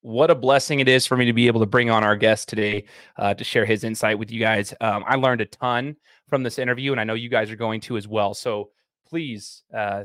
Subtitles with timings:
[0.00, 2.48] what a blessing it is for me to be able to bring on our guest
[2.48, 2.84] today
[3.16, 4.72] uh, to share his insight with you guys.
[4.80, 5.96] Um, I learned a ton
[6.28, 8.34] from this interview, and I know you guys are going to as well.
[8.34, 8.70] So
[9.08, 10.04] please uh,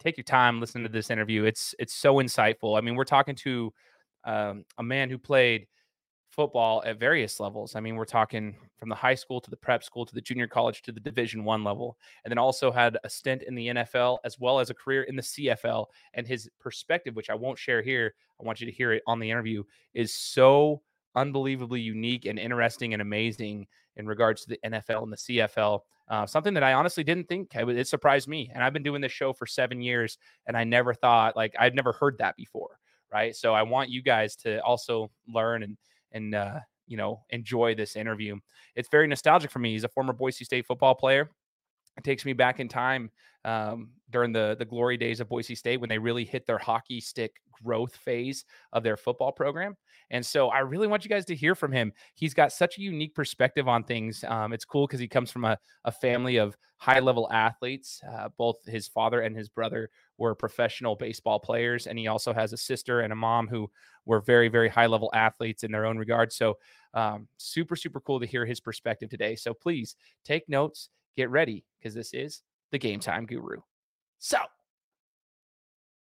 [0.00, 1.44] take your time, listen to this interview.
[1.44, 2.76] It's it's so insightful.
[2.76, 3.72] I mean, we're talking to
[4.24, 5.66] um, a man who played
[6.38, 7.74] football at various levels.
[7.74, 10.46] I mean, we're talking from the high school to the prep school to the junior
[10.46, 14.18] college to the Division One level, and then also had a stint in the NFL
[14.22, 15.86] as well as a career in the CFL.
[16.14, 19.18] And his perspective, which I won't share here, I want you to hear it on
[19.18, 20.80] the interview, is so
[21.16, 23.66] unbelievably unique and interesting and amazing
[23.96, 25.80] in regards to the NFL and the CFL.
[26.06, 28.48] Uh, something that I honestly didn't think it surprised me.
[28.54, 31.74] And I've been doing this show for seven years, and I never thought like I'd
[31.74, 32.78] never heard that before.
[33.12, 33.34] Right.
[33.34, 35.78] So I want you guys to also learn and
[36.12, 38.36] and uh, you know enjoy this interview.
[38.74, 39.72] It's very nostalgic for me.
[39.72, 41.30] He's a former Boise State football player.
[41.96, 43.10] It takes me back in time
[43.44, 47.00] um, during the the glory days of Boise State when they really hit their hockey
[47.00, 47.32] stick
[47.62, 49.76] growth phase of their football program.
[50.10, 51.92] And so I really want you guys to hear from him.
[52.14, 54.24] He's got such a unique perspective on things.
[54.24, 58.00] Um, it's cool because he comes from a, a family of high level athletes.
[58.08, 61.86] Uh, both his father and his brother were professional baseball players.
[61.86, 63.70] And he also has a sister and a mom who
[64.04, 66.32] were very, very high level athletes in their own regard.
[66.32, 66.58] So
[66.94, 69.36] um, super, super cool to hear his perspective today.
[69.36, 73.60] So please take notes, get ready because this is the Game Time Guru.
[74.18, 74.38] So,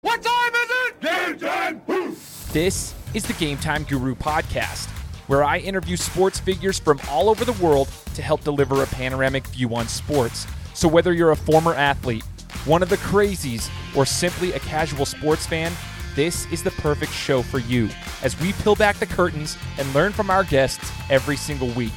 [0.01, 1.01] what time is it?
[1.01, 2.15] Game time!
[2.51, 4.89] This is the Game Time Guru podcast,
[5.27, 9.45] where I interview sports figures from all over the world to help deliver a panoramic
[9.47, 10.47] view on sports.
[10.73, 12.23] So, whether you're a former athlete,
[12.65, 15.71] one of the crazies, or simply a casual sports fan,
[16.15, 17.89] this is the perfect show for you
[18.21, 21.93] as we peel back the curtains and learn from our guests every single week.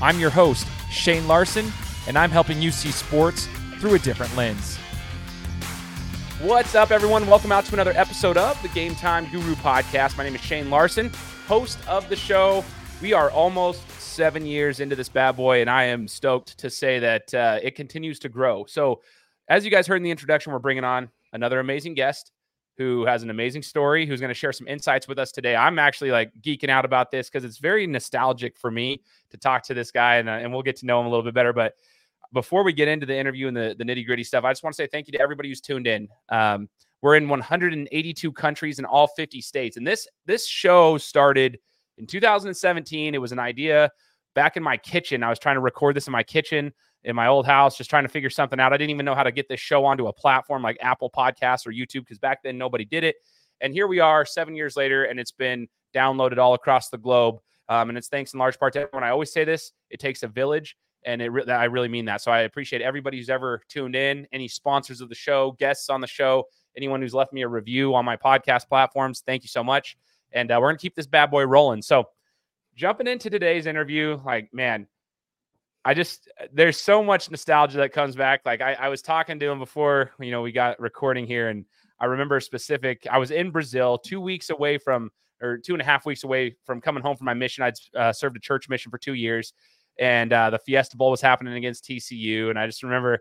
[0.00, 1.70] I'm your host, Shane Larson,
[2.06, 4.78] and I'm helping you see sports through a different lens.
[6.40, 7.26] What's up, everyone?
[7.26, 10.16] Welcome out to another episode of the Game Time Guru podcast.
[10.16, 11.10] My name is Shane Larson,
[11.46, 12.64] host of the show.
[13.02, 17.00] We are almost seven years into this bad boy, and I am stoked to say
[17.00, 18.64] that uh, it continues to grow.
[18.66, 19.02] So,
[19.48, 22.32] as you guys heard in the introduction, we're bringing on another amazing guest
[22.76, 25.56] who has an amazing story, who's going to share some insights with us today.
[25.56, 29.62] I'm actually like geeking out about this because it's very nostalgic for me to talk
[29.64, 31.52] to this guy, and, uh, and we'll get to know him a little bit better.
[31.52, 31.74] But
[32.32, 34.74] before we get into the interview and the, the nitty gritty stuff, I just want
[34.74, 36.08] to say thank you to everybody who's tuned in.
[36.28, 36.68] Um,
[37.00, 41.58] we're in 182 countries in all 50 states, and this this show started
[41.98, 43.14] in 2017.
[43.14, 43.90] It was an idea
[44.34, 45.22] back in my kitchen.
[45.22, 46.72] I was trying to record this in my kitchen
[47.06, 48.72] in my old house, just trying to figure something out.
[48.72, 51.66] I didn't even know how to get this show onto a platform like Apple Podcasts
[51.66, 53.16] or YouTube because back then nobody did it.
[53.60, 57.38] And here we are, seven years later, and it's been downloaded all across the globe.
[57.68, 59.04] Um, and it's thanks in large part to everyone.
[59.04, 62.20] I always say this: it takes a village and it re- I really mean that.
[62.20, 66.00] So I appreciate everybody who's ever tuned in, any sponsors of the show, guests on
[66.00, 66.44] the show,
[66.76, 69.22] anyone who's left me a review on my podcast platforms.
[69.24, 69.96] Thank you so much,
[70.32, 71.82] and uh, we're gonna keep this bad boy rolling.
[71.82, 72.04] So
[72.74, 74.88] jumping into today's interview, like man,
[75.86, 78.40] I just there's so much nostalgia that comes back.
[78.44, 81.64] Like I, I was talking to him before, you know, we got recording here, and
[82.00, 83.06] I remember specific.
[83.10, 85.10] I was in Brazil, two weeks away from,
[85.40, 87.64] or two and a half weeks away from coming home from my mission.
[87.64, 89.52] I'd uh, served a church mission for two years
[89.98, 93.20] and uh, the Fiesta Bowl was happening against TCU, and I just remember,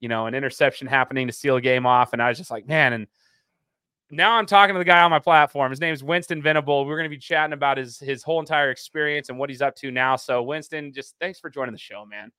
[0.00, 2.66] you know, an interception happening to seal a game off, and I was just like,
[2.66, 3.06] man, and
[4.10, 5.70] now I'm talking to the guy on my platform.
[5.70, 6.86] His name is Winston Venable.
[6.86, 9.74] We're going to be chatting about his his whole entire experience and what he's up
[9.76, 10.16] to now.
[10.16, 12.30] So, Winston, just thanks for joining the show, man.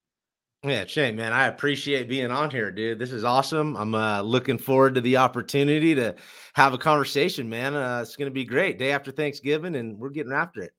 [0.64, 2.98] Yeah, Shane, man, I appreciate being on here, dude.
[2.98, 3.78] This is awesome.
[3.78, 6.16] I'm uh, looking forward to the opportunity to
[6.56, 7.76] have a conversation, man.
[7.76, 8.80] Uh, it's going to be great.
[8.80, 10.72] Day after Thanksgiving, and we're getting after it.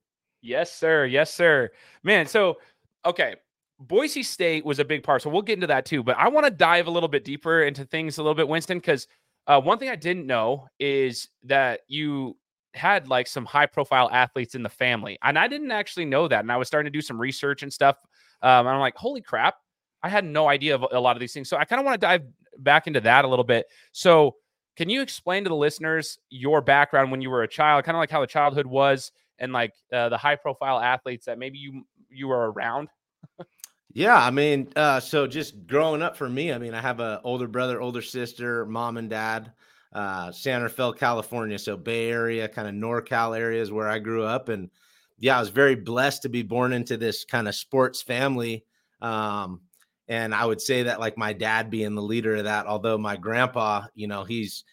[0.42, 1.04] Yes, sir.
[1.06, 1.70] Yes, sir.
[2.02, 2.58] Man, so
[3.04, 3.36] okay,
[3.78, 5.22] Boise State was a big part.
[5.22, 6.02] So we'll get into that too.
[6.02, 8.78] But I want to dive a little bit deeper into things a little bit, Winston,
[8.78, 9.06] because
[9.48, 12.36] uh, one thing I didn't know is that you
[12.74, 15.18] had like some high profile athletes in the family.
[15.22, 16.40] And I didn't actually know that.
[16.40, 17.96] And I was starting to do some research and stuff.
[18.42, 19.56] Um, and I'm like, holy crap,
[20.02, 21.48] I had no idea of a lot of these things.
[21.48, 22.22] So I kind of want to dive
[22.58, 23.66] back into that a little bit.
[23.92, 24.36] So,
[24.76, 27.98] can you explain to the listeners your background when you were a child, kind of
[27.98, 29.10] like how the childhood was,
[29.40, 32.88] and like uh, the high profile athletes that maybe you you were around?
[33.92, 37.18] Yeah, I mean, uh, so just growing up for me, I mean, I have an
[37.24, 39.52] older brother, older sister, mom and dad,
[39.92, 44.48] uh, San Rafael, California, so Bay Area, kind of NorCal areas where I grew up,
[44.48, 44.70] and
[45.18, 48.64] yeah, I was very blessed to be born into this kind of sports family.
[49.00, 49.62] Um,
[50.06, 53.16] and I would say that like my dad being the leader of that, although my
[53.16, 54.64] grandpa, you know, he's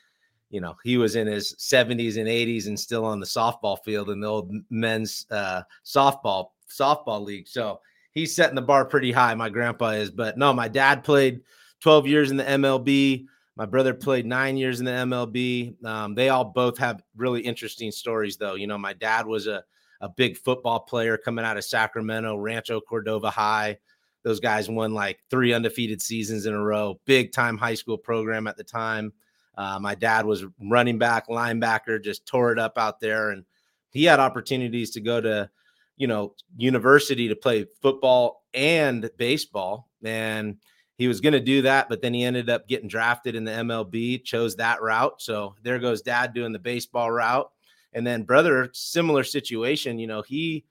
[0.50, 4.09] you know, he was in his 70s and 80s and still on the softball field
[4.09, 7.47] in the old men's uh, softball softball league.
[7.47, 7.81] So
[8.15, 9.35] he's setting the bar pretty high.
[9.35, 11.41] My grandpa is, but no, my dad played
[11.81, 13.27] 12 years in the MLB.
[13.56, 15.85] My brother played nine years in the MLB.
[15.85, 18.56] Um, they all both have really interesting stories, though.
[18.56, 19.63] You know, my dad was a,
[20.01, 23.77] a big football player coming out of Sacramento, Rancho Cordova High.
[24.23, 28.47] Those guys won like three undefeated seasons in a row, big time high school program
[28.47, 29.13] at the time.
[29.57, 33.29] Uh, my dad was running back, linebacker, just tore it up out there.
[33.29, 33.45] And
[33.91, 35.50] he had opportunities to go to,
[35.97, 39.89] you know, university to play football and baseball.
[40.03, 40.57] And
[40.97, 43.51] he was going to do that, but then he ended up getting drafted in the
[43.51, 45.21] MLB, chose that route.
[45.21, 47.51] So there goes dad doing the baseball route.
[47.94, 50.65] And then brother, similar situation, you know, he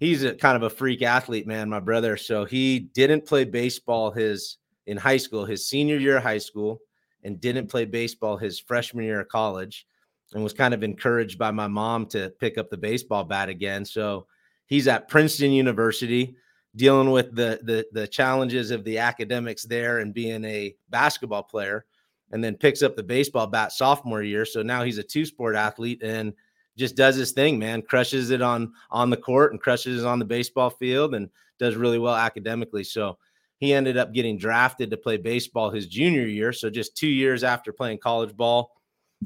[0.00, 2.16] he's a kind of a freak athlete, man, my brother.
[2.16, 6.80] So he didn't play baseball his in high school, his senior year of high school,
[7.24, 9.86] and didn't play baseball his freshman year of college,
[10.32, 13.84] and was kind of encouraged by my mom to pick up the baseball bat again.
[13.84, 14.26] So
[14.66, 16.36] he's at Princeton University
[16.74, 21.86] dealing with the the the challenges of the academics there and being a basketball player
[22.32, 24.44] and then picks up the baseball bat sophomore year.
[24.44, 26.32] So now he's a two sport athlete and
[26.76, 27.82] just does his thing man.
[27.82, 31.76] Crushes it on on the court and crushes it on the baseball field and does
[31.76, 32.84] really well academically.
[32.84, 33.18] So
[33.58, 36.52] he ended up getting drafted to play baseball his junior year.
[36.52, 38.72] So just 2 years after playing college ball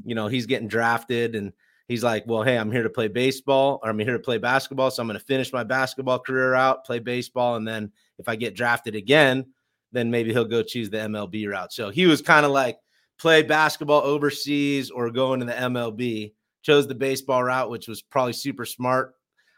[0.05, 1.51] you know he's getting drafted and
[1.91, 4.89] he's like, well, hey, I'm here to play baseball or I'm here to play basketball.
[4.89, 7.57] So I'm going to finish my basketball career out, play baseball.
[7.57, 9.45] And then if I get drafted again,
[9.91, 11.73] then maybe he'll go choose the MLB route.
[11.73, 12.79] So he was kind of like
[13.19, 16.33] play basketball overseas or go into the MLB.
[16.63, 19.15] Chose the baseball route, which was probably super smart.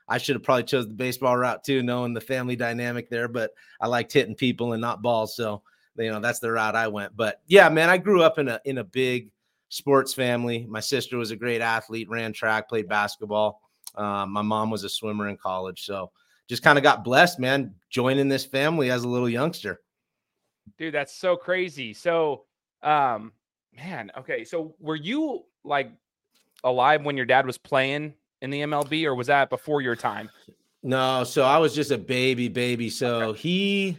[0.08, 3.28] I should have probably chose the baseball route too, knowing the family dynamic there.
[3.28, 5.64] But I liked hitting people and not balls, so
[5.98, 7.16] you know that's the route I went.
[7.16, 9.33] But yeah, man, I grew up in a in a big
[9.74, 10.68] sports family.
[10.70, 13.60] My sister was a great athlete, ran track, played basketball.
[13.96, 15.84] Um, my mom was a swimmer in college.
[15.84, 16.12] So
[16.48, 19.82] just kind of got blessed, man, joining this family as a little youngster.
[20.78, 21.92] Dude, that's so crazy.
[21.92, 22.44] So,
[22.84, 23.34] um,
[23.76, 24.44] man, okay.
[24.44, 25.92] So were you like
[26.64, 30.30] alive when your dad was playing in the MLB or was that before your time?
[30.84, 32.92] No, so I was just a baby, baby.
[32.92, 33.40] So okay.
[33.40, 33.98] he,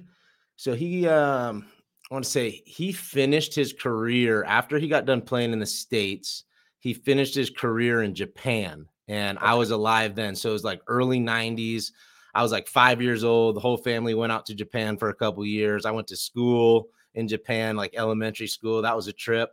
[0.55, 1.67] so he, um,
[2.15, 6.45] want to say he finished his career after he got done playing in the States.
[6.79, 9.47] He finished his career in Japan, and okay.
[9.47, 10.35] I was alive then.
[10.35, 11.93] So it was like early 90s.
[12.35, 13.57] I was like five years old.
[13.57, 15.87] The whole family went out to Japan for a couple years.
[15.87, 18.83] I went to school in Japan, like elementary school.
[18.83, 19.51] That was a trip.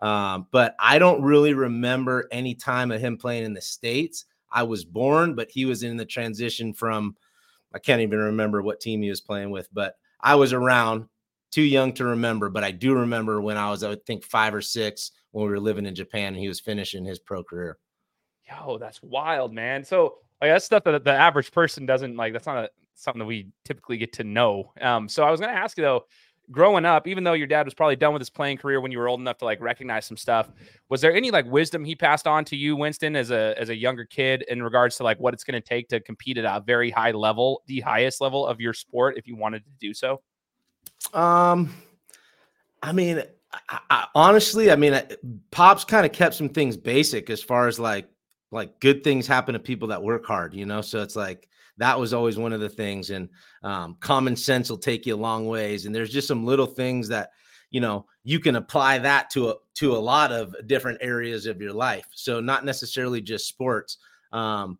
[0.00, 4.24] Um, but I don't really remember any time of him playing in the States.
[4.50, 7.16] I was born, but he was in the transition from,
[7.74, 11.06] I can't even remember what team he was playing with, but I was around
[11.52, 14.62] too young to remember, but I do remember when I was, I think, five or
[14.62, 17.78] six when we were living in Japan and he was finishing his pro career.
[18.48, 19.84] Yo, that's wild, man.
[19.84, 22.32] So like that's stuff that the average person doesn't like.
[22.32, 24.72] That's not a, something that we typically get to know.
[24.80, 26.06] Um, so I was going to ask you though,
[26.50, 28.98] growing up, even though your dad was probably done with his playing career when you
[28.98, 30.50] were old enough to like recognize some stuff,
[30.88, 33.76] was there any like wisdom he passed on to you, Winston, as a as a
[33.76, 36.62] younger kid in regards to like what it's going to take to compete at a
[36.64, 40.20] very high level, the highest level of your sport, if you wanted to do so?
[41.12, 41.74] Um,
[42.82, 43.22] I mean,
[43.68, 45.00] I, I, honestly, I mean,
[45.50, 48.08] Pops kind of kept some things basic as far as like
[48.50, 50.82] like good things happen to people that work hard, you know.
[50.82, 53.28] So it's like that was always one of the things, and
[53.62, 55.86] um, common sense will take you a long ways.
[55.86, 57.30] And there's just some little things that
[57.70, 61.60] you know you can apply that to a to a lot of different areas of
[61.60, 62.06] your life.
[62.14, 63.98] So not necessarily just sports.
[64.32, 64.78] Um,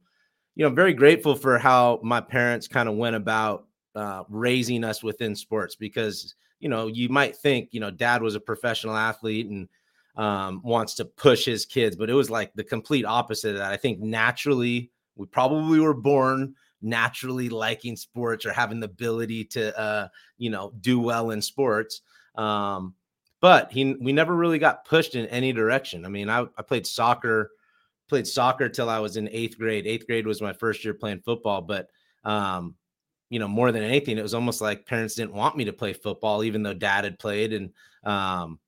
[0.54, 4.84] you know, I'm very grateful for how my parents kind of went about uh, raising
[4.84, 8.96] us within sports because you know you might think you know dad was a professional
[8.96, 9.68] athlete and
[10.16, 13.72] um, wants to push his kids but it was like the complete opposite of that.
[13.72, 19.78] I think naturally we probably were born naturally liking sports or having the ability to
[19.78, 20.08] uh,
[20.38, 22.02] you know do well in sports
[22.36, 22.94] um,
[23.40, 26.06] but he we never really got pushed in any direction.
[26.06, 27.50] I mean i, I played soccer
[28.08, 29.86] played soccer till i was in eighth grade.
[29.86, 31.88] Eighth grade was my first year playing football but
[32.24, 32.76] um,
[33.32, 35.94] you know, more than anything, it was almost like parents didn't want me to play
[35.94, 37.54] football, even though dad had played.
[37.54, 37.70] And,
[38.04, 38.58] um,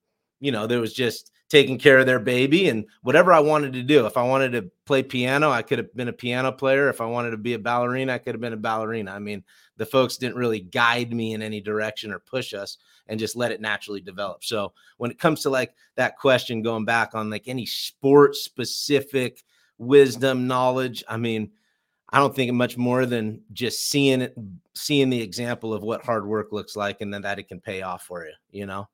[0.40, 3.82] you know, there was just taking care of their baby and whatever I wanted to
[3.82, 4.06] do.
[4.06, 6.88] If I wanted to play piano, I could have been a piano player.
[6.88, 9.10] If I wanted to be a ballerina, I could have been a ballerina.
[9.10, 9.44] I mean,
[9.76, 12.78] the folks didn't really guide me in any direction or push us
[13.08, 14.44] and just let it naturally develop.
[14.44, 19.44] So when it comes to like that question going back on like any sport specific
[19.76, 21.50] wisdom, knowledge, I mean,
[22.14, 24.34] I don't think much more than just seeing it,
[24.74, 27.82] seeing the example of what hard work looks like, and then that it can pay
[27.82, 28.32] off for you.
[28.50, 28.88] You know.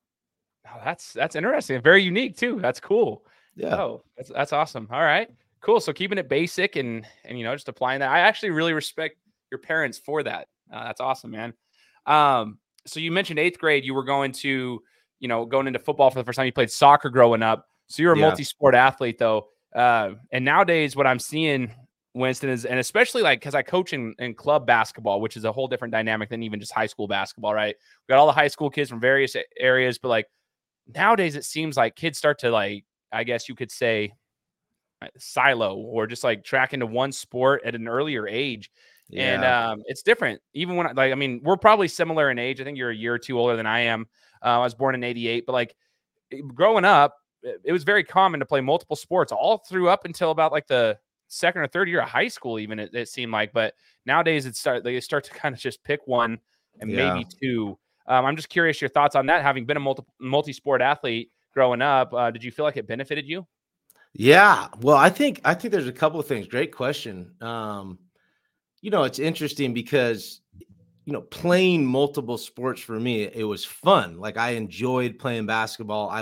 [0.67, 1.81] Oh, that's that's interesting.
[1.81, 2.59] Very unique too.
[2.61, 3.25] That's cool.
[3.55, 3.75] Yeah.
[3.75, 4.87] Oh, that's that's awesome.
[4.91, 5.29] All right.
[5.61, 5.79] Cool.
[5.79, 8.09] So keeping it basic and and you know just applying that.
[8.09, 9.17] I actually really respect
[9.51, 10.47] your parents for that.
[10.71, 11.53] Uh, that's awesome, man.
[12.05, 13.85] Um, so you mentioned eighth grade.
[13.85, 14.81] You were going to
[15.21, 16.47] you know, going into football for the first time.
[16.47, 18.25] You played soccer growing up, so you're a yeah.
[18.27, 19.47] multi-sport athlete, though.
[19.73, 21.71] Uh, and nowadays, what I'm seeing,
[22.13, 25.51] Winston, is and especially like because I coach in, in club basketball, which is a
[25.51, 27.75] whole different dynamic than even just high school basketball, right?
[27.75, 30.27] We got all the high school kids from various areas, but like
[30.93, 34.13] nowadays, it seems like kids start to like, I guess you could say,
[35.17, 38.71] silo or just like track into one sport at an earlier age.
[39.09, 39.33] Yeah.
[39.33, 40.41] And um, it's different.
[40.53, 42.61] Even when, like, I mean, we're probably similar in age.
[42.61, 44.07] I think you're a year or two older than I am.
[44.43, 45.75] Uh, I was born in 88, but like
[46.53, 50.51] growing up, it was very common to play multiple sports all through up until about
[50.51, 50.97] like the
[51.31, 53.53] second or third year of high school, even it, it seemed like.
[53.53, 53.73] But
[54.05, 56.39] nowadays, it start they start to kind of just pick one
[56.79, 57.13] and yeah.
[57.13, 57.77] maybe two.
[58.07, 59.41] Um, I'm just curious your thoughts on that.
[59.41, 62.87] Having been a multi multi sport athlete growing up, uh, did you feel like it
[62.87, 63.47] benefited you?
[64.13, 66.47] Yeah, well, I think I think there's a couple of things.
[66.47, 67.31] Great question.
[67.41, 67.99] Um,
[68.81, 70.41] you know, it's interesting because
[71.05, 74.19] you know, playing multiple sports for me, it was fun.
[74.19, 76.09] Like I enjoyed playing basketball.
[76.09, 76.21] I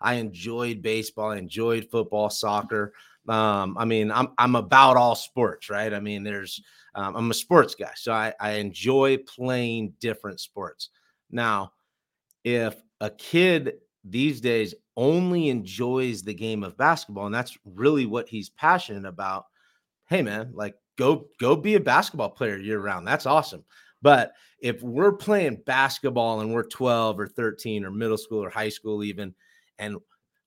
[0.00, 1.30] I enjoyed baseball.
[1.30, 2.92] I enjoyed football, soccer.
[3.28, 5.92] Um, I mean, I'm I'm about all sports, right?
[5.92, 6.60] I mean, there's
[6.94, 10.90] um, I'm a sports guy, so I, I enjoy playing different sports.
[11.30, 11.72] Now,
[12.44, 18.28] if a kid these days only enjoys the game of basketball, and that's really what
[18.28, 19.46] he's passionate about,
[20.08, 23.06] hey man, like go go be a basketball player year round.
[23.06, 23.64] That's awesome.
[24.02, 28.68] But if we're playing basketball and we're 12 or 13 or middle school or high
[28.68, 29.34] school, even,
[29.78, 29.96] and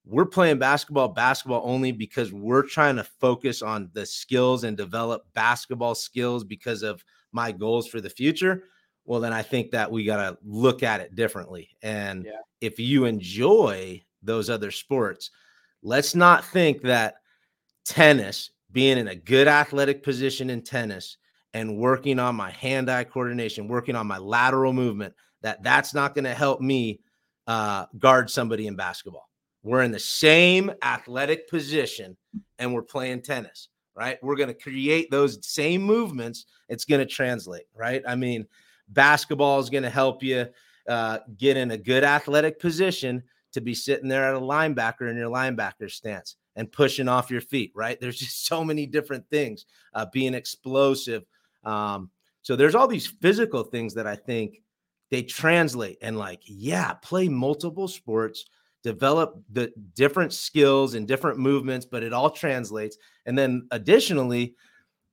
[0.09, 5.23] we're playing basketball, basketball only because we're trying to focus on the skills and develop
[5.33, 8.63] basketball skills because of my goals for the future.
[9.05, 11.69] Well, then I think that we got to look at it differently.
[11.83, 12.39] And yeah.
[12.59, 15.29] if you enjoy those other sports,
[15.83, 17.15] let's not think that
[17.85, 21.17] tennis, being in a good athletic position in tennis,
[21.53, 26.25] and working on my hand-eye coordination, working on my lateral movement, that that's not going
[26.25, 26.99] to help me
[27.47, 29.28] uh, guard somebody in basketball.
[29.63, 32.15] We're in the same athletic position
[32.59, 34.17] and we're playing tennis, right?
[34.23, 36.45] We're going to create those same movements.
[36.69, 38.01] It's going to translate, right?
[38.07, 38.47] I mean,
[38.87, 40.47] basketball is going to help you
[40.87, 45.17] uh, get in a good athletic position to be sitting there at a linebacker in
[45.17, 47.99] your linebacker stance and pushing off your feet, right?
[47.99, 49.65] There's just so many different things.
[49.93, 51.23] Uh, being explosive,
[51.63, 52.09] um,
[52.41, 54.61] so there's all these physical things that I think
[55.11, 58.45] they translate and like, yeah, play multiple sports,
[58.83, 62.97] develop the different skills and different movements, but it all translates.
[63.25, 64.55] And then additionally,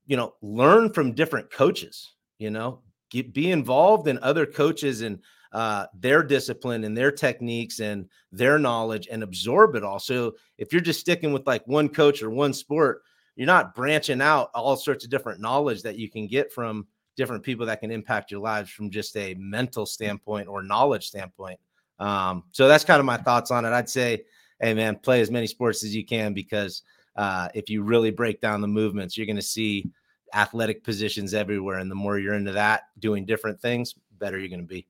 [0.07, 5.21] you know, learn from different coaches, you know, get, be involved in other coaches and
[5.53, 9.99] uh, their discipline and their techniques and their knowledge and absorb it all.
[9.99, 13.03] So if you're just sticking with like one coach or one sport,
[13.37, 17.43] you're not branching out all sorts of different knowledge that you can get from different
[17.43, 21.59] people that can impact your lives from just a mental standpoint or knowledge standpoint.
[21.99, 23.71] Um, so that's kind of my thoughts on it.
[23.71, 24.25] I'd say,
[24.61, 26.83] hey man, play as many sports as you can because
[27.17, 29.91] uh, if you really break down the movements, you're going to see
[30.35, 34.61] athletic positions everywhere, and the more you're into that, doing different things, better you're going
[34.61, 34.87] to be.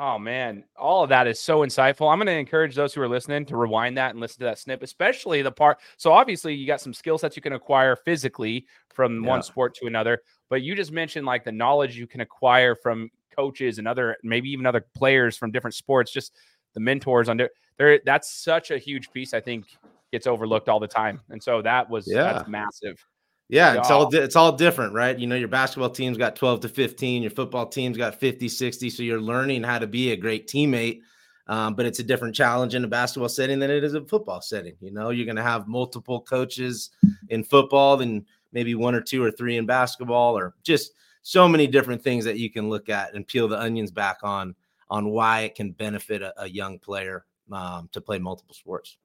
[0.00, 2.12] Oh man, all of that is so insightful.
[2.12, 4.60] I'm going to encourage those who are listening to rewind that and listen to that
[4.60, 5.78] snip, especially the part.
[5.96, 9.28] So obviously, you got some skill sets you can acquire physically from yeah.
[9.28, 13.10] one sport to another, but you just mentioned like the knowledge you can acquire from
[13.38, 16.10] coaches and other, maybe even other players from different sports.
[16.10, 16.34] Just
[16.74, 18.00] the mentors under there.
[18.04, 19.32] That's such a huge piece.
[19.32, 19.66] I think
[20.12, 22.32] gets overlooked all the time, and so that was yeah.
[22.32, 23.04] that's massive.
[23.48, 25.18] Yeah, it's all it's all different, right?
[25.18, 28.90] You know, your basketball team's got 12 to 15, your football team's got 50, 60.
[28.90, 31.00] So you're learning how to be a great teammate.
[31.46, 34.42] Um, but it's a different challenge in a basketball setting than it is a football
[34.42, 34.74] setting.
[34.80, 36.90] You know, you're going to have multiple coaches
[37.30, 41.66] in football than maybe one or two or three in basketball, or just so many
[41.66, 44.54] different things that you can look at and peel the onions back on
[44.90, 48.96] on why it can benefit a, a young player um, to play multiple sports.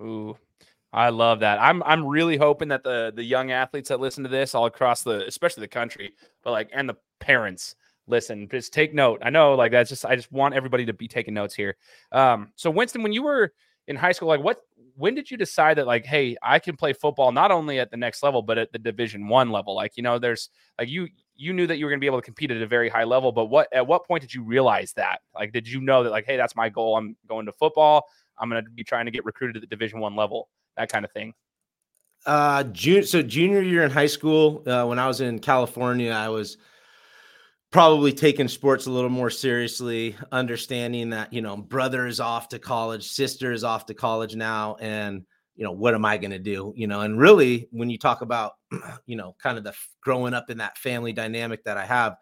[0.00, 0.36] Ooh,
[0.92, 1.60] I love that.
[1.60, 5.02] I'm I'm really hoping that the the young athletes that listen to this all across
[5.02, 7.74] the especially the country, but like and the parents
[8.08, 9.20] listen, just take note.
[9.22, 11.76] I know like that's just I just want everybody to be taking notes here.
[12.12, 13.52] Um so Winston, when you were
[13.88, 14.58] in high school, like what
[14.96, 17.96] when did you decide that like, hey, I can play football not only at the
[17.98, 19.74] next level, but at the division one level?
[19.74, 20.48] Like, you know, there's
[20.78, 22.66] like you you knew that you were going to be able to compete at a
[22.66, 25.20] very high level, but what at what point did you realize that?
[25.34, 26.96] Like, did you know that like, hey, that's my goal?
[26.96, 28.06] I'm going to football.
[28.38, 31.04] I'm going to be trying to get recruited at the division one level that kind
[31.04, 31.34] of thing?
[32.24, 33.04] Uh, June.
[33.04, 36.56] So junior year in high school, uh, when I was in California, I was
[37.70, 42.58] probably taking sports a little more seriously, understanding that you know brother is off to
[42.58, 45.24] college, sister is off to college now, and
[45.56, 46.72] you know what am I going to do?
[46.76, 48.54] You know, and really when you talk about
[49.06, 52.16] you know kind of the growing up in that family dynamic that I have,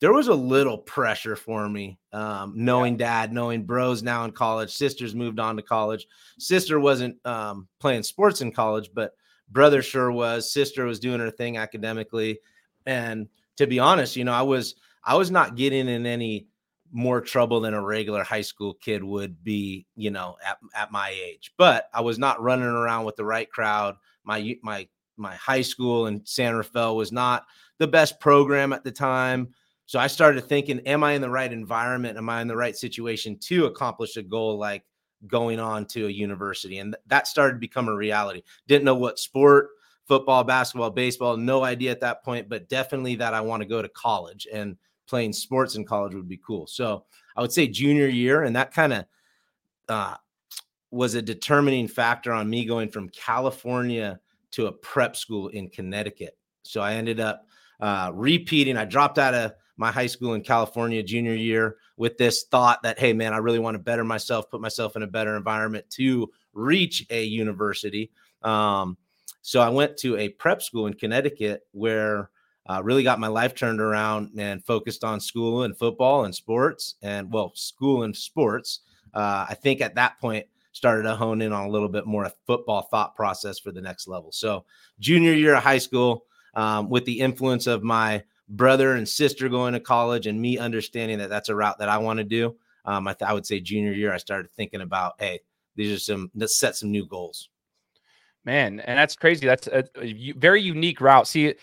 [0.00, 4.72] there was a little pressure for me, um, knowing dad, knowing bros now in college,
[4.72, 6.06] sisters moved on to college.
[6.38, 9.16] Sister wasn't um, playing sports in college, but
[9.50, 10.52] brother sure was.
[10.52, 12.38] Sister was doing her thing academically,
[12.86, 16.48] and to be honest, you know, I was I was not getting in any
[16.94, 21.10] more trouble than a regular high school kid would be, you know, at, at my
[21.10, 21.52] age.
[21.58, 23.96] But I was not running around with the right crowd.
[24.22, 27.46] My my my high school in San Rafael was not
[27.78, 29.48] the best program at the time.
[29.86, 32.16] So I started thinking, am I in the right environment?
[32.16, 34.84] Am I in the right situation to accomplish a goal like
[35.26, 36.78] going on to a university?
[36.78, 38.42] And that started to become a reality.
[38.68, 39.70] Didn't know what sport,
[40.06, 43.82] football, basketball, baseball, no idea at that point, but definitely that I want to go
[43.82, 46.66] to college and playing sports in college would be cool.
[46.66, 47.04] So
[47.36, 49.04] I would say junior year, and that kind of
[49.88, 50.14] uh,
[50.90, 54.20] was a determining factor on me going from California
[54.52, 56.38] to a prep school in Connecticut.
[56.62, 57.46] So I ended up
[57.80, 58.76] uh, repeating.
[58.76, 62.98] I dropped out of my high school in California junior year with this thought that,
[62.98, 66.30] hey, man, I really want to better myself, put myself in a better environment to
[66.52, 68.10] reach a university.
[68.42, 68.96] Um,
[69.42, 72.30] so I went to a prep school in Connecticut where
[72.66, 76.94] uh, really got my life turned around and focused on school and football and sports
[77.02, 78.80] and well, school and sports.
[79.12, 82.30] Uh, I think at that point started to hone in on a little bit more
[82.46, 84.32] football thought process for the next level.
[84.32, 84.64] So
[84.98, 89.72] junior year of high school, um, with the influence of my brother and sister going
[89.74, 92.56] to college and me understanding that that's a route that I want to do.
[92.84, 95.40] Um, I, th- I would say junior year, I started thinking about, hey,
[95.76, 97.48] these are some let's set some new goals.
[98.44, 99.46] Man, and that's crazy.
[99.46, 101.26] That's a, a very unique route.
[101.26, 101.54] See,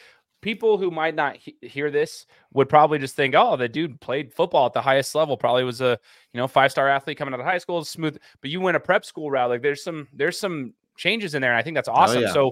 [0.41, 4.33] people who might not he- hear this would probably just think, "Oh, the dude played
[4.33, 5.37] football at the highest level.
[5.37, 5.97] Probably was a
[6.33, 8.79] you know five star athlete coming out of high school, smooth." But you went a
[8.79, 9.49] prep school route.
[9.49, 11.51] Like there's some there's some changes in there.
[11.51, 12.19] And I think that's oh, awesome.
[12.19, 12.33] Oh, yeah.
[12.33, 12.51] So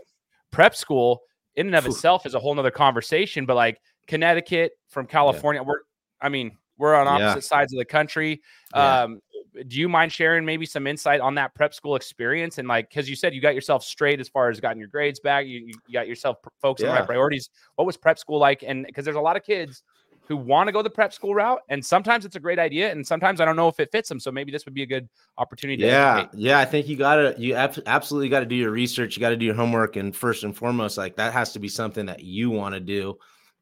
[0.52, 1.22] prep school
[1.56, 3.46] in and of itself is a whole nother conversation.
[3.46, 5.68] But like Connecticut from California, yeah.
[5.68, 5.80] we're
[6.22, 7.58] I mean we're on opposite yeah.
[7.58, 8.42] sides of the country.
[8.74, 9.20] Um,
[9.68, 12.58] do you mind sharing maybe some insight on that prep school experience?
[12.58, 15.20] And like because you said you got yourself straight as far as gotten your grades
[15.20, 16.92] back you, you got yourself focused yeah.
[16.92, 17.50] on right priorities.
[17.76, 18.64] What was prep school like?
[18.66, 19.84] And because there's a lot of kids
[20.28, 23.08] who want to go the prep school route and sometimes it's a great idea and
[23.08, 25.10] sometimes i don't know if it fits them so maybe this would be a good
[25.40, 29.22] opportunity yeah yeah i think you gotta you absolutely got to do your research you
[29.22, 32.06] got to do your homework and first and foremost like that has to be something
[32.06, 33.18] that you want to do.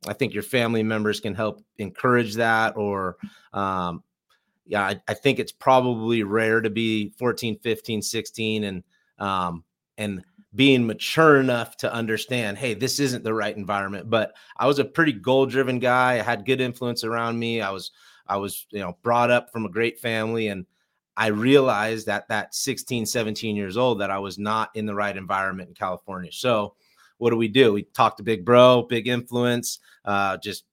[0.08, 3.18] I think your family members can help encourage that or
[3.54, 4.04] um,
[4.68, 8.84] yeah, I, I, think it's probably rare to be 14, 15, 16 and
[9.20, 9.64] um,
[9.98, 10.24] and
[10.56, 14.10] being mature enough to understand, hey, this isn't the right environment.
[14.10, 16.14] But I was a pretty goal driven guy.
[16.14, 17.62] I had good influence around me.
[17.62, 17.92] I was
[18.28, 20.66] I was, you know, brought up from a great family and
[21.16, 25.18] I realized that that 16, 17 years old that I was not in the right
[25.18, 26.32] environment in California.
[26.32, 26.76] So,
[27.18, 27.74] what do we do?
[27.74, 30.66] We talk to Big Bro, big influence, uh, just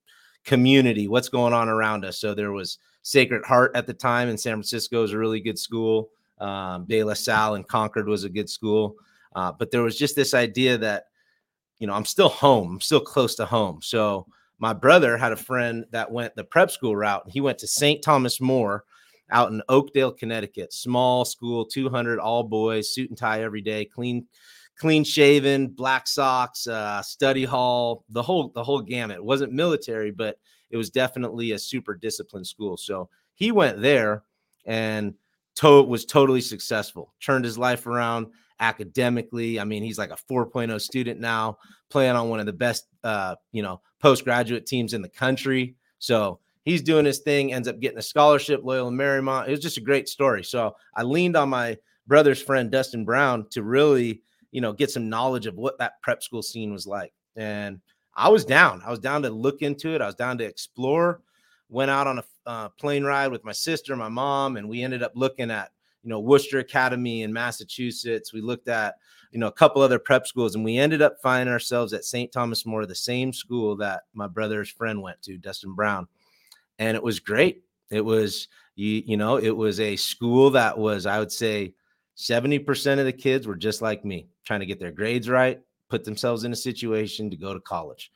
[0.45, 2.19] community, what's going on around us.
[2.19, 5.59] So there was Sacred Heart at the time in San Francisco was a really good
[5.59, 6.09] school.
[6.38, 8.97] Um, De La Salle in Concord was a good school.
[9.37, 11.05] Uh, but there was just this idea that,
[11.79, 13.81] you know, I'm still home, I'm still close to home.
[13.83, 14.27] So
[14.59, 17.25] my brother had a friend that went the prep school route.
[17.29, 18.03] He went to St.
[18.03, 18.85] Thomas More
[19.31, 24.27] out in Oakdale, Connecticut, small school, 200 all boys, suit and tie every day, clean,
[24.79, 29.17] clean shaven, black socks, uh, study hall, the whole the whole gamut.
[29.17, 30.38] It wasn't military, but
[30.70, 32.77] it was definitely a super disciplined school.
[32.77, 34.22] So he went there
[34.64, 35.14] and
[35.57, 38.29] to- was totally successful, turned his life around
[38.61, 39.61] academically.
[39.61, 41.59] I mean, he's like a 4.0 student now,
[41.90, 45.77] playing on one of the best, uh, you know, postgraduate teams in the country.
[45.98, 49.48] So he's doing his thing, ends up getting a scholarship, Loyola Marymount.
[49.48, 50.44] It was just a great story.
[50.44, 55.09] So I leaned on my brother's friend, Dustin Brown, to really, you know, get some
[55.09, 57.12] knowledge of what that prep school scene was like.
[57.37, 57.81] And
[58.16, 58.83] I was down.
[58.85, 60.00] I was down to look into it.
[60.00, 61.20] I was down to explore.
[61.68, 65.03] Went out on a uh, plane ride with my sister, my mom, and we ended
[65.03, 65.70] up looking at
[66.03, 68.33] you know Worcester Academy in Massachusetts.
[68.33, 68.96] We looked at
[69.33, 72.31] you know a couple other prep schools, and we ended up finding ourselves at St.
[72.31, 76.07] Thomas More, the same school that my brother's friend went to, Dustin Brown,
[76.79, 77.64] and it was great.
[77.90, 81.74] It was you you know it was a school that was I would say
[82.16, 86.05] 70% of the kids were just like me, trying to get their grades right, put
[86.05, 88.11] themselves in a situation to go to college.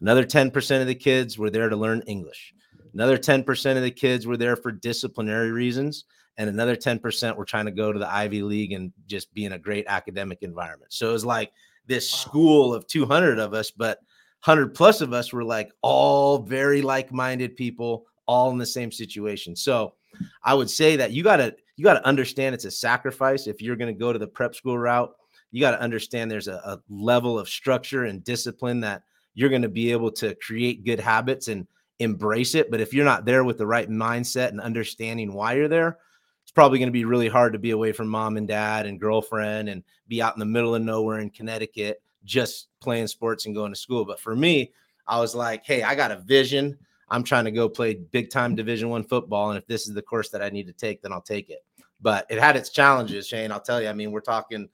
[0.00, 2.54] Another 10% of the kids were there to learn English.
[2.92, 6.04] Another 10% of the kids were there for disciplinary reasons.
[6.36, 9.52] And another 10% were trying to go to the Ivy League and just be in
[9.52, 10.92] a great academic environment.
[10.92, 11.52] So it was like
[11.86, 13.98] this school of 200 of us, but
[14.44, 18.90] 100 plus of us were like all very like minded people, all in the same
[18.90, 19.54] situation.
[19.54, 19.94] So
[20.42, 23.60] I would say that you got to you got to understand it's a sacrifice if
[23.60, 25.12] you're going to go to the prep school route
[25.54, 29.62] you got to understand there's a, a, level of structure and discipline that you're going
[29.62, 31.68] to be able to create good habits and
[32.00, 32.72] embrace it.
[32.72, 35.98] But if you're not there with the right mindset and understanding why you're there,
[36.42, 38.98] it's probably going to be really hard to be away from mom and dad and
[38.98, 43.54] girlfriend and be out in the middle of nowhere in Connecticut just playing sports and
[43.54, 44.04] going to school.
[44.04, 44.72] But for me,
[45.06, 46.76] I was like, hey, I got a vision.
[47.10, 50.02] I'm trying to go play big time Division One football, and if this is the
[50.02, 51.64] course that I need to take, then I'll take it.
[52.00, 53.52] But it had its challenges, Shane.
[53.52, 53.88] I'll tell you.
[53.88, 54.68] I mean, we're talking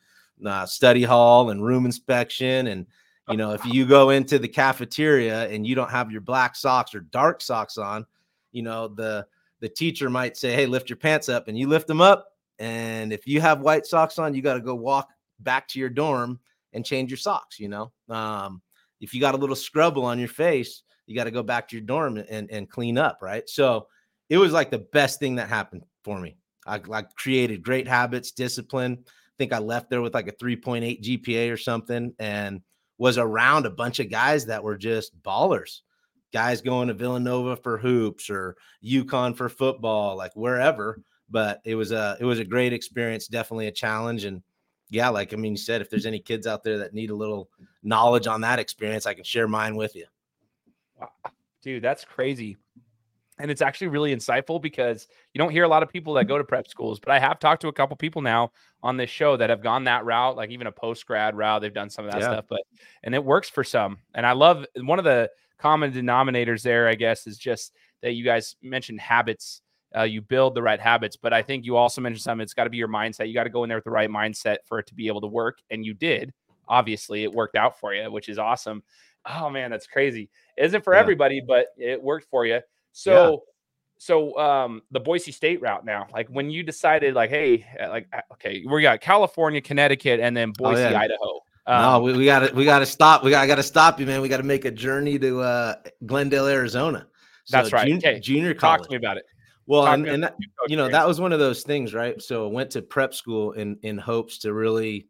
[0.44, 2.86] uh, study hall and room inspection, and
[3.28, 6.94] you know, if you go into the cafeteria and you don't have your black socks
[6.94, 8.04] or dark socks on,
[8.50, 9.26] you know, the
[9.60, 12.26] the teacher might say, "Hey, lift your pants up," and you lift them up.
[12.58, 15.88] And if you have white socks on, you got to go walk back to your
[15.88, 16.40] dorm
[16.72, 17.58] and change your socks.
[17.58, 18.62] You know, um,
[19.00, 21.76] if you got a little scrubble on your face, you got to go back to
[21.76, 23.48] your dorm and, and clean up, right?
[23.48, 23.86] So
[24.28, 26.36] it was like the best thing that happened for me.
[26.66, 29.04] I, I created great habits, discipline.
[29.40, 32.60] Think I left there with like a 3.8 GPA or something and
[32.98, 35.80] was around a bunch of guys that were just ballers.
[36.30, 41.00] Guys going to Villanova for hoops or UConn for football, like wherever.
[41.30, 44.24] But it was a it was a great experience, definitely a challenge.
[44.24, 44.42] And
[44.90, 47.16] yeah, like I mean, you said, if there's any kids out there that need a
[47.16, 47.48] little
[47.82, 50.04] knowledge on that experience, I can share mine with you.
[51.00, 51.08] Wow.
[51.62, 52.58] Dude, that's crazy.
[53.40, 56.38] And it's actually really insightful because you don't hear a lot of people that go
[56.38, 59.36] to prep schools, but I have talked to a couple people now on this show
[59.36, 61.62] that have gone that route, like even a post grad route.
[61.62, 62.28] They've done some of that yeah.
[62.28, 62.62] stuff, but
[63.02, 63.98] and it works for some.
[64.14, 67.72] And I love one of the common denominators there, I guess, is just
[68.02, 69.62] that you guys mentioned habits.
[69.96, 72.44] Uh, you build the right habits, but I think you also mentioned something.
[72.44, 73.26] It's got to be your mindset.
[73.26, 75.20] You got to go in there with the right mindset for it to be able
[75.22, 76.32] to work, and you did.
[76.68, 78.84] Obviously, it worked out for you, which is awesome.
[79.26, 80.30] Oh man, that's crazy.
[80.56, 81.00] It isn't for yeah.
[81.00, 82.60] everybody, but it worked for you.
[82.92, 83.36] So, yeah.
[83.98, 88.08] so um, the Boise State route now, like when you decided, like, hey, uh, like,
[88.12, 90.98] uh, okay, we got California, Connecticut, and then Boise, oh, yeah.
[90.98, 91.40] Idaho.
[91.66, 93.22] Um, no, we, we gotta we gotta stop.
[93.22, 94.20] We gotta gotta stop you, man.
[94.20, 95.74] We gotta make a journey to uh,
[96.06, 97.06] Glendale, Arizona.
[97.44, 97.86] So that's right.
[97.86, 98.18] Jun- okay.
[98.18, 98.80] Junior college.
[98.80, 99.24] Talk to me about it.
[99.66, 102.20] Well, Talk and, and that, you know that was one of those things, right?
[102.20, 105.06] So I went to prep school in in hopes to really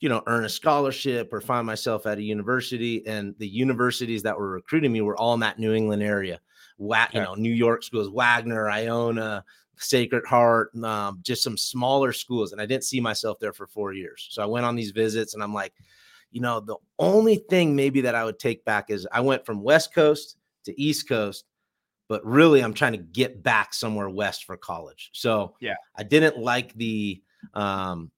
[0.00, 3.04] you know, earn a scholarship or find myself at a university.
[3.06, 6.40] And the universities that were recruiting me were all in that New England area.
[6.78, 9.44] Wa- you know, New York schools, Wagner, Iona,
[9.76, 12.52] Sacred Heart, um, just some smaller schools.
[12.52, 14.28] And I didn't see myself there for four years.
[14.30, 15.72] So I went on these visits and I'm like,
[16.30, 19.62] you know, the only thing maybe that I would take back is I went from
[19.62, 21.44] West Coast to East Coast,
[22.08, 25.10] but really I'm trying to get back somewhere west for college.
[25.12, 27.22] So yeah, I didn't like the
[27.54, 28.10] um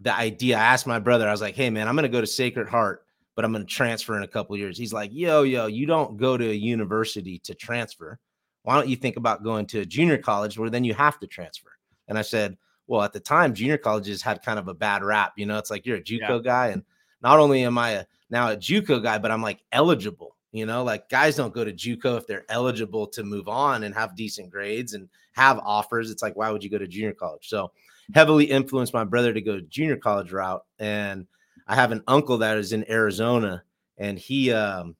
[0.00, 0.56] the idea.
[0.56, 2.68] I asked my brother, I was like, hey, man, I'm going to go to Sacred
[2.68, 3.04] Heart,
[3.38, 4.76] but I'm going to transfer in a couple years.
[4.76, 8.18] He's like, yo, yo, you don't go to a university to transfer.
[8.64, 11.28] Why don't you think about going to a junior college where then you have to
[11.28, 11.70] transfer?
[12.08, 15.34] And I said, well, at the time, junior colleges had kind of a bad rap.
[15.36, 16.38] You know, it's like you're a JUCO yeah.
[16.42, 16.66] guy.
[16.70, 16.82] And
[17.22, 20.34] not only am I a, now a JUCO guy, but I'm like eligible.
[20.50, 23.94] You know, like guys don't go to JUCO if they're eligible to move on and
[23.94, 26.10] have decent grades and have offers.
[26.10, 27.48] It's like, why would you go to junior college?
[27.48, 27.70] So
[28.16, 30.64] heavily influenced my brother to go junior college route.
[30.80, 31.28] And
[31.68, 33.62] I have an uncle that is in Arizona,
[33.98, 34.96] and he um,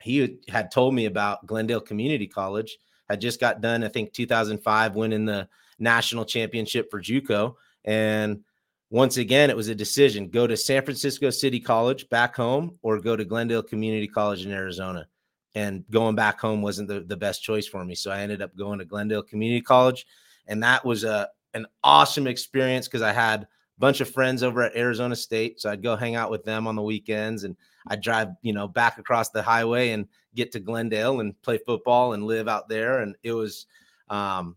[0.00, 2.78] he had told me about Glendale Community College.
[3.08, 5.46] Had just got done, I think, 2005, winning the
[5.78, 7.54] national championship for JUCO.
[7.84, 8.42] And
[8.88, 12.98] once again, it was a decision: go to San Francisco City College back home, or
[12.98, 15.06] go to Glendale Community College in Arizona.
[15.54, 18.56] And going back home wasn't the, the best choice for me, so I ended up
[18.56, 20.06] going to Glendale Community College,
[20.46, 23.46] and that was a an awesome experience because I had
[23.78, 25.60] bunch of friends over at Arizona State.
[25.60, 27.56] So I'd go hang out with them on the weekends and
[27.86, 32.12] I'd drive, you know, back across the highway and get to Glendale and play football
[32.12, 33.00] and live out there.
[33.00, 33.66] And it was,
[34.08, 34.56] um,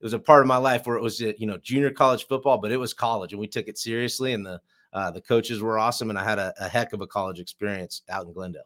[0.00, 2.58] it was a part of my life where it was, you know, junior college football,
[2.58, 4.32] but it was college and we took it seriously.
[4.32, 4.60] And the,
[4.92, 6.10] uh, the coaches were awesome.
[6.10, 8.62] And I had a, a heck of a college experience out in Glendale.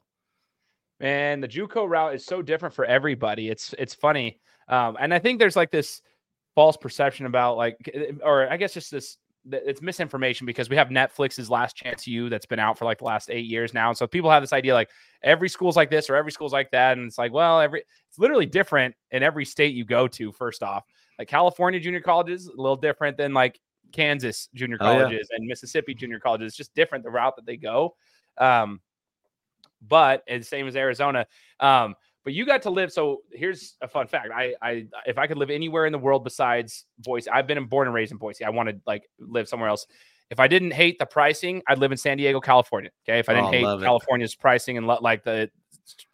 [0.98, 3.48] Man, the JUCO route is so different for everybody.
[3.48, 4.38] It's, it's funny.
[4.68, 6.02] Um, and I think there's like this,
[6.54, 9.18] false perception about like, eh, or I guess just this
[9.50, 13.04] it's misinformation because we have Netflix's Last Chance U that's been out for like the
[13.04, 13.88] last eight years now.
[13.88, 14.90] And so people have this idea like
[15.22, 16.98] every school's like this or every school's like that.
[16.98, 20.62] And it's like, well, every it's literally different in every state you go to, first
[20.62, 20.84] off.
[21.18, 23.60] Like California junior colleges, a little different than like
[23.92, 25.36] Kansas junior colleges oh, yeah.
[25.38, 26.48] and Mississippi junior colleges.
[26.48, 27.96] It's just different the route that they go.
[28.38, 28.80] Um,
[29.86, 31.26] but it's same as Arizona.
[31.58, 32.92] Um, but you got to live.
[32.92, 34.28] So here's a fun fact.
[34.34, 37.88] I, I, if I could live anywhere in the world besides Boise, I've been born
[37.88, 38.44] and raised in Boise.
[38.44, 39.86] I want to like live somewhere else.
[40.30, 42.90] If I didn't hate the pricing, I'd live in San Diego, California.
[43.04, 43.18] Okay.
[43.18, 45.50] If I didn't oh, hate California's pricing and like the,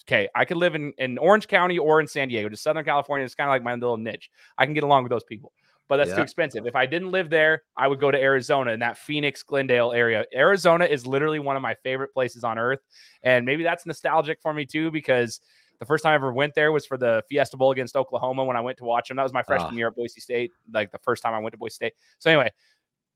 [0.05, 3.25] okay, I could live in, in Orange County or in San Diego, just Southern California.
[3.25, 4.31] It's kind of like my little niche.
[4.57, 5.53] I can get along with those people
[5.88, 6.16] but that's yeah.
[6.16, 6.66] too expensive.
[6.66, 10.25] If I didn't live there, I would go to Arizona in that Phoenix, Glendale area.
[10.35, 12.81] Arizona is literally one of my favorite places on earth.
[13.23, 15.40] And maybe that's nostalgic for me too, because
[15.79, 18.57] The first time I ever went there was for the Fiesta Bowl against Oklahoma when
[18.57, 19.17] I went to watch them.
[19.17, 19.77] That was my freshman Oh.
[19.77, 21.93] year at Boise State, like the first time I went to Boise State.
[22.19, 22.51] So anyway,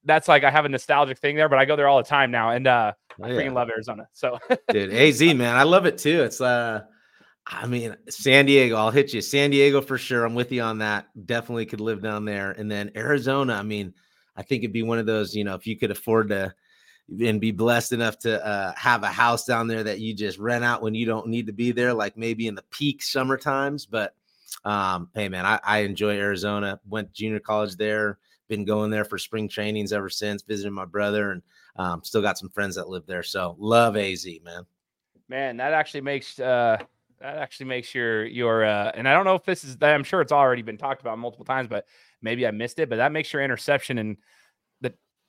[0.05, 2.31] that's like I have a nostalgic thing there, but I go there all the time
[2.31, 2.93] now, and uh,
[3.23, 3.35] I Yeah.
[3.35, 4.09] freaking love Arizona.
[4.13, 4.39] So
[4.71, 4.93] dude.
[4.93, 6.23] AZ, man, I love it too.
[6.23, 6.83] It's uh,
[7.47, 8.77] I mean, San Diego.
[8.77, 10.25] I'll hit you, San Diego for sure.
[10.25, 11.07] I'm with you on that.
[11.27, 13.55] Definitely could live down there, and then Arizona.
[13.55, 13.95] I mean,
[14.37, 15.35] I think it'd be one of those.
[15.35, 16.55] You know, if you could afford to
[17.19, 20.65] and be blessed enough to uh, have a house down there that you just rent
[20.65, 23.87] out when you don't need to be there, like maybe in the peak summer times.
[23.87, 24.15] But
[24.65, 26.81] um, hey, man, I, I enjoy Arizona.
[26.89, 28.19] Went to junior college there.
[28.49, 30.43] Been going there for spring trainings ever since.
[30.43, 31.43] Visiting my brother, and
[31.77, 33.23] um, still got some friends that live there.
[33.23, 34.65] So love AZ, man.
[35.29, 36.79] man, that actually makes uh,
[37.21, 40.21] that actually makes your your uh, and I don't know if this is I'm sure
[40.21, 41.87] it's already been talked about multiple times, but
[42.23, 42.89] maybe I missed it.
[42.89, 44.17] But that makes your interception and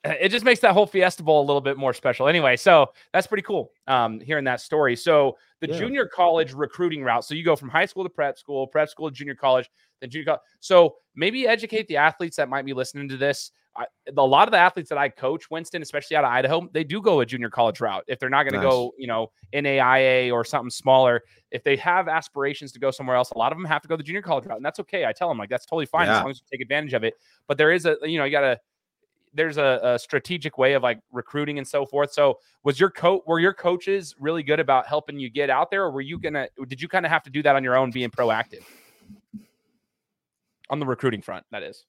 [0.04, 2.28] it just makes that whole Fiesta Bowl a little bit more special.
[2.28, 3.72] Anyway, so that's pretty cool.
[3.88, 4.96] Um, hearing that story.
[4.96, 5.78] So the Yeah.
[5.78, 7.24] junior college recruiting route.
[7.24, 10.10] So you go from high school to prep school, prep school to junior college, then
[10.10, 10.42] junior college.
[10.60, 13.52] So maybe educate the athletes that might be listening to this.
[13.74, 13.86] I,
[14.18, 17.02] a lot of the athletes that I coach, Winston, especially out of Idaho, they do
[17.02, 18.04] go a junior college route.
[18.08, 22.10] If they're not going to go, you know, NAIA or something smaller, if they have
[22.10, 24.46] aspirations to go somewhere else, a lot of them have to go the junior college
[24.46, 25.06] route, and that's okay.
[25.06, 27.14] I tell them like that's totally fine as long as you take advantage of it.
[27.48, 28.60] But there is a, you know, you got to.
[29.34, 32.12] There's a, a strategic way of like recruiting and so forth.
[32.12, 33.22] So, was your coach?
[33.26, 36.48] Were your coaches really good about helping you get out there, or were you gonna?
[36.68, 38.64] Did you kind of have to do that on your own, being proactive
[40.70, 41.46] on the recruiting front?
[41.52, 41.86] That is.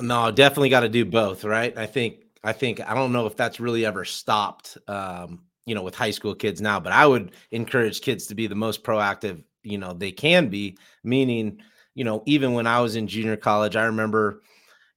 [0.00, 1.76] No, definitely got to do both, right?
[1.76, 5.82] I think I think I don't know if that's really ever stopped um, you know,
[5.82, 9.44] with high school kids now, but I would encourage kids to be the most proactive,
[9.62, 11.58] you know, they can be, meaning,
[11.94, 14.40] you know, even when I was in junior college, I remember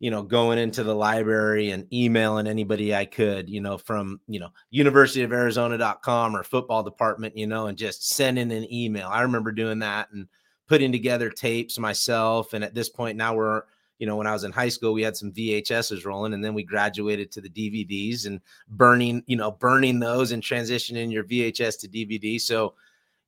[0.02, 4.40] you know, going into the library and emailing anybody I could, you know, from, you
[4.40, 9.08] know, University of Arizona.com or football department, you know, and just sending an email.
[9.08, 10.28] I remember doing that and
[10.68, 12.54] putting together tapes myself.
[12.54, 13.62] And at this point now we're,
[14.00, 16.56] you know, when I was in high school, we had some VHSs rolling and then
[16.56, 21.80] we graduated to the DVDs and burning, you know, burning those and transitioning your VHS
[21.80, 22.42] to DVD.
[22.42, 22.74] So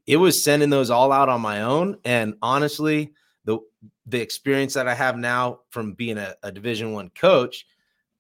[0.08, 1.98] it was sending those all out on my own.
[2.04, 3.14] And honestly,
[3.46, 3.60] the
[4.06, 7.66] the experience that I have now from being a, a division one coach,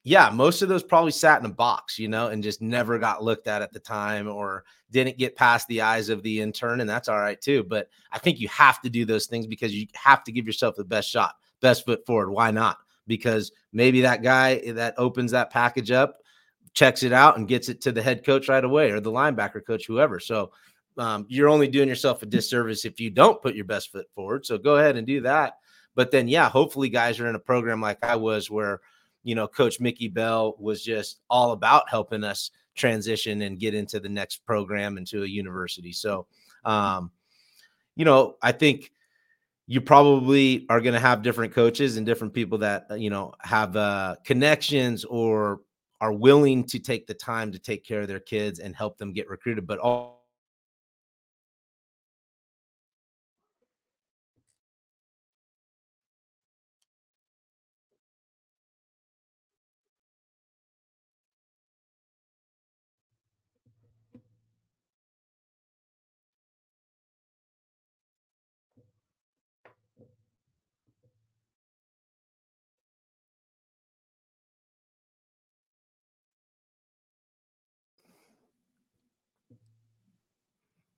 [0.04, 3.24] yeah, most of those probably sat in a box, you know, and just never got
[3.24, 6.90] looked at at the time or didn't get past the eyes of the intern, and
[6.90, 7.64] that's all right too.
[7.64, 10.76] But I think you have to do those things because you have to give yourself
[10.76, 12.32] the best shot, best foot forward.
[12.32, 12.78] Why not?
[13.08, 16.18] Because maybe that guy that opens that package up
[16.74, 19.66] checks it out and gets it to the head coach right away or the linebacker
[19.66, 20.20] coach, whoever.
[20.20, 20.52] So
[20.97, 24.45] um, you're only doing yourself a disservice if you don't put your best foot forward.
[24.45, 25.58] So go ahead and do that.
[25.95, 28.82] But then, yeah, hopefully, guys are in a program like I was, where
[29.23, 33.99] you know, Coach Mickey Bell was just all about helping us transition and get into
[33.99, 35.93] the next program into a university.
[35.93, 36.27] So,
[36.65, 37.12] um,
[37.95, 38.91] you know, I think
[39.65, 43.34] you probably are going to have different coaches and different people that uh, you know
[43.39, 45.62] have uh, connections or
[46.01, 49.13] are willing to take the time to take care of their kids and help them
[49.13, 49.65] get recruited.
[49.65, 50.23] But all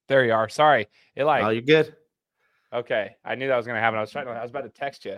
[0.07, 0.49] There you are.
[0.49, 0.87] Sorry.
[1.15, 1.95] It like oh, you're good.
[2.73, 3.15] okay.
[3.23, 3.97] I knew that was gonna happen.
[3.97, 5.17] I was trying to I was about to text you.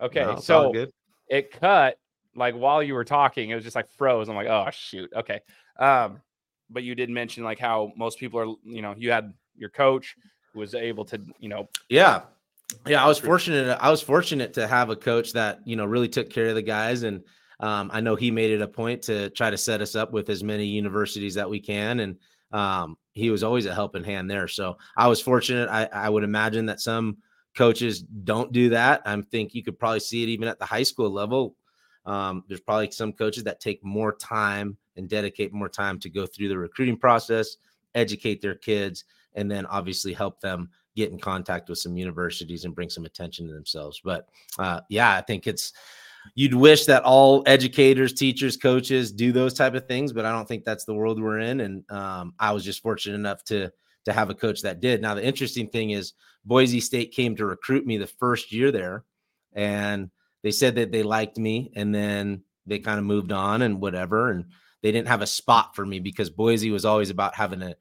[0.00, 0.90] Okay, No, so good.
[1.28, 1.96] it cut
[2.34, 4.28] like while you were talking, it was just like froze.
[4.28, 5.10] I'm like, oh shoot.
[5.14, 5.40] Okay.
[5.78, 6.20] Um,
[6.68, 10.16] but you did mention like how most people are, you know, you had your coach
[10.52, 12.22] who was able to, you know, Yeah.
[12.86, 13.78] Yeah, I was fortunate.
[13.80, 16.62] I was fortunate to have a coach that you know really took care of the
[16.62, 17.22] guys, and
[17.60, 20.28] um, I know he made it a point to try to set us up with
[20.30, 22.16] as many universities that we can, and
[22.50, 24.46] um, he was always a helping hand there.
[24.46, 25.70] So I was fortunate.
[25.70, 27.16] I, I would imagine that some
[27.56, 29.00] coaches don't do that.
[29.06, 31.56] I think you could probably see it even at the high school level.
[32.04, 36.26] Um, there's probably some coaches that take more time and dedicate more time to go
[36.26, 37.56] through the recruiting process,
[37.94, 42.74] educate their kids, and then obviously help them get in contact with some universities and
[42.74, 43.98] bring some attention to themselves.
[44.04, 45.72] But uh, yeah, I think it's
[46.34, 50.46] you'd wish that all educators, teachers, coaches do those type of things, but I don't
[50.46, 51.60] think that's the world we're in.
[51.60, 53.72] And um, I was just fortunate enough to
[54.04, 55.02] to have a coach that did.
[55.02, 56.12] Now the interesting thing is
[56.44, 59.04] Boise State came to recruit me the first year there,
[59.52, 60.10] and
[60.42, 64.30] they said that they liked me, and then they kind of moved on and whatever,
[64.30, 64.44] and
[64.82, 67.74] they didn't have a spot for me because Boise was always about having a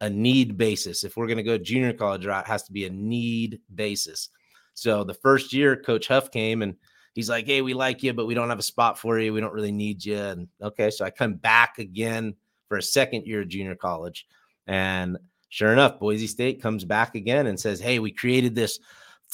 [0.00, 1.04] a need basis.
[1.04, 4.30] If we're going to go junior college route, it has to be a need basis.
[4.74, 6.76] So the first year, Coach Huff came and
[7.18, 9.32] he's like, Hey, we like you, but we don't have a spot for you.
[9.32, 10.18] We don't really need you.
[10.18, 12.36] And okay, so I come back again
[12.68, 14.24] for a second year of junior college.
[14.68, 18.78] And sure enough, Boise State comes back again and says, Hey, we created this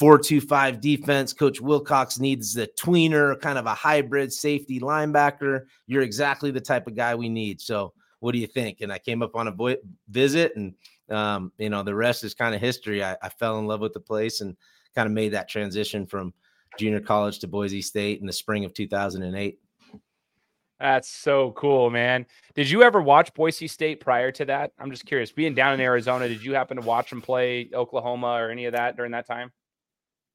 [0.01, 1.31] 4-2-5 defense.
[1.31, 5.65] Coach Wilcox needs the tweener, kind of a hybrid safety linebacker.
[5.85, 7.61] You're exactly the type of guy we need.
[7.61, 8.81] So what do you think?
[8.81, 9.77] And I came up on a vo-
[10.09, 10.73] visit and
[11.11, 13.03] um, you know, the rest is kind of history.
[13.03, 14.57] I, I fell in love with the place and
[14.95, 16.33] kind of made that transition from
[16.77, 19.59] junior college to Boise State in the spring of 2008.
[20.79, 22.25] That's so cool, man.
[22.53, 24.71] Did you ever watch Boise State prior to that?
[24.77, 25.31] I'm just curious.
[25.31, 28.73] Being down in Arizona, did you happen to watch them play Oklahoma or any of
[28.73, 29.51] that during that time?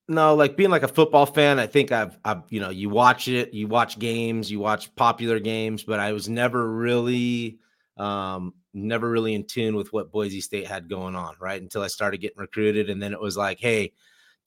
[0.08, 3.28] No, like being like a football fan, I think I've, I've, you know, you watch
[3.28, 7.58] it, you watch games, you watch popular games, but I was never really,
[7.96, 11.60] um, never really in tune with what Boise State had going on, right?
[11.60, 12.90] Until I started getting recruited.
[12.90, 13.92] And then it was like, hey,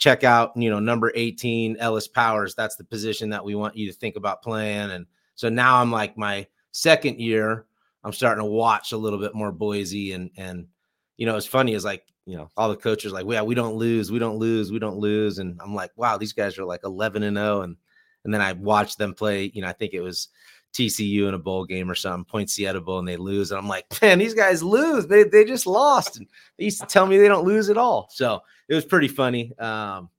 [0.03, 2.55] check out, you know, number 18, Ellis Powers.
[2.55, 4.91] That's the position that we want you to think about playing.
[4.91, 7.67] And so now I'm like my second year,
[8.03, 10.67] I'm starting to watch a little bit more Boise and and
[11.15, 13.75] you know, it's funny is like, you know, all the coaches like, yeah, we don't
[13.75, 15.39] lose, we don't lose, we don't lose.
[15.39, 17.61] And I'm like, wow, these guys are like 11 and 0.
[17.61, 17.77] And
[18.25, 20.27] and then I watched them play, you know, I think it was
[20.73, 23.51] TCU in a bowl game or something, Poinsettia Bowl, and they lose.
[23.51, 25.07] And I'm like, man, these guys lose.
[25.07, 26.17] They they just lost.
[26.17, 28.07] And they used to tell me they don't lose at all.
[28.12, 29.57] So it was pretty funny.
[29.59, 30.09] Um,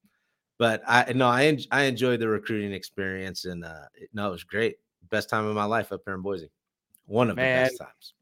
[0.58, 4.76] but I no, I I enjoyed the recruiting experience, and uh, no, it was great
[5.14, 6.50] best time of my life up here in Boise.
[7.06, 8.14] One of Man, the best times.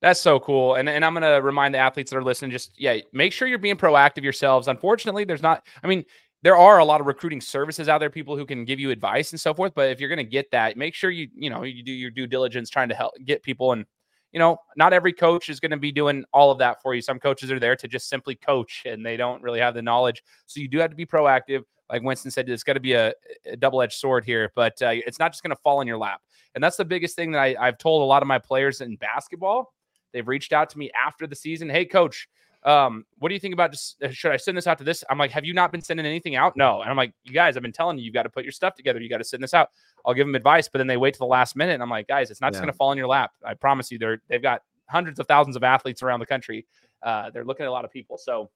[0.00, 0.74] That's so cool.
[0.74, 3.48] And, and I'm going to remind the athletes that are listening just, yeah, make sure
[3.48, 4.68] you're being proactive yourselves.
[4.68, 6.04] Unfortunately, there's not, I mean,
[6.44, 9.32] there are a lot of recruiting services out there, people who can give you advice
[9.32, 9.72] and so forth.
[9.74, 12.10] But if you're going to get that, make sure you, you know, you do your
[12.10, 13.72] due diligence trying to help get people.
[13.72, 13.86] And,
[14.30, 17.02] you know, not every coach is going to be doing all of that for you.
[17.02, 20.22] Some coaches are there to just simply coach and they don't really have the knowledge.
[20.46, 23.12] So you do have to be proactive like Winston said, it's got to be a,
[23.46, 25.98] a double edged sword here, but uh, it's not just going to fall in your
[25.98, 26.20] lap.
[26.54, 28.96] And that's the biggest thing that I, I've told a lot of my players in
[28.96, 29.72] basketball.
[30.12, 31.68] They've reached out to me after the season.
[31.68, 32.28] Hey, coach,
[32.64, 35.04] um, what do you think about just uh, should I send this out to this?
[35.10, 36.56] I'm like, have you not been sending anything out?
[36.56, 36.80] No.
[36.80, 38.74] And I'm like, you guys, I've been telling you, you've got to put your stuff
[38.74, 39.00] together.
[39.00, 39.68] You got to send this out.
[40.06, 41.74] I'll give them advice, but then they wait to the last minute.
[41.74, 42.50] And I'm like, guys, it's not yeah.
[42.52, 43.32] just going to fall in your lap.
[43.44, 46.66] I promise you, they're they've got hundreds of thousands of athletes around the country.
[47.02, 48.16] Uh, they're looking at a lot of people.
[48.16, 48.50] So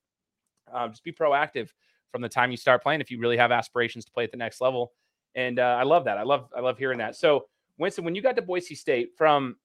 [0.72, 1.68] um, just be proactive
[2.10, 4.38] from the time you start playing if you really have aspirations to play at the
[4.38, 4.92] next level.
[5.34, 6.16] And uh, I love that.
[6.16, 7.14] I love I love hearing that.
[7.16, 7.46] So
[7.78, 9.56] Winston, when you got to Boise State, from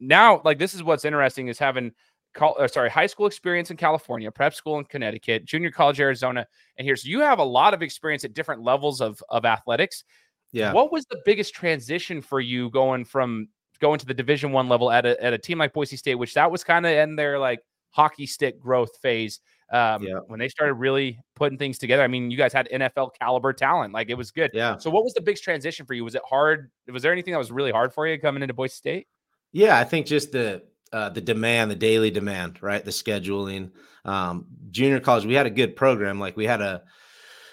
[0.00, 1.92] now, like this is what's interesting is having
[2.34, 6.46] call, uh, sorry, high school experience in California, prep school in Connecticut, junior college Arizona,
[6.76, 6.96] and here.
[6.96, 10.04] So you have a lot of experience at different levels of of athletics.
[10.52, 10.72] Yeah.
[10.72, 13.48] What was the biggest transition for you going from
[13.80, 16.34] going to the Division One level at a at a team like Boise State, which
[16.34, 19.40] that was kind of in their like hockey stick growth phase
[19.72, 20.18] um, yeah.
[20.26, 22.02] when they started really putting things together.
[22.02, 24.50] I mean, you guys had NFL caliber talent, like it was good.
[24.52, 24.76] Yeah.
[24.76, 26.04] So, what was the big transition for you?
[26.04, 26.70] Was it hard?
[26.90, 29.06] Was there anything that was really hard for you coming into Boise State?
[29.52, 30.62] Yeah, I think just the
[30.92, 32.84] uh, the demand, the daily demand, right?
[32.84, 33.70] The scheduling.
[34.04, 36.20] Um, junior college, we had a good program.
[36.20, 36.82] Like we had a,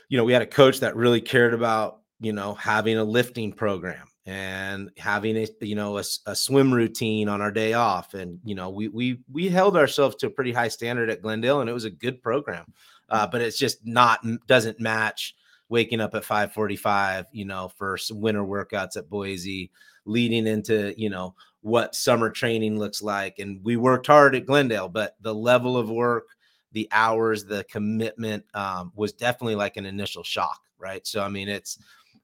[0.09, 3.53] you know, we had a coach that really cared about, you know, having a lifting
[3.53, 8.39] program and having a you know a, a, swim routine on our day off and
[8.43, 11.69] you know we we we held ourselves to a pretty high standard at glendale and
[11.69, 12.71] it was a good program
[13.09, 15.33] uh, but it's just not doesn't match
[15.69, 19.71] waking up at 5:45 you know for some winter workouts at boise
[20.05, 24.87] leading into you know what summer training looks like and we worked hard at glendale
[24.87, 26.27] but the level of work
[26.71, 31.05] the hours the commitment um, was definitely like an initial shock right?
[31.05, 31.77] So i mean it's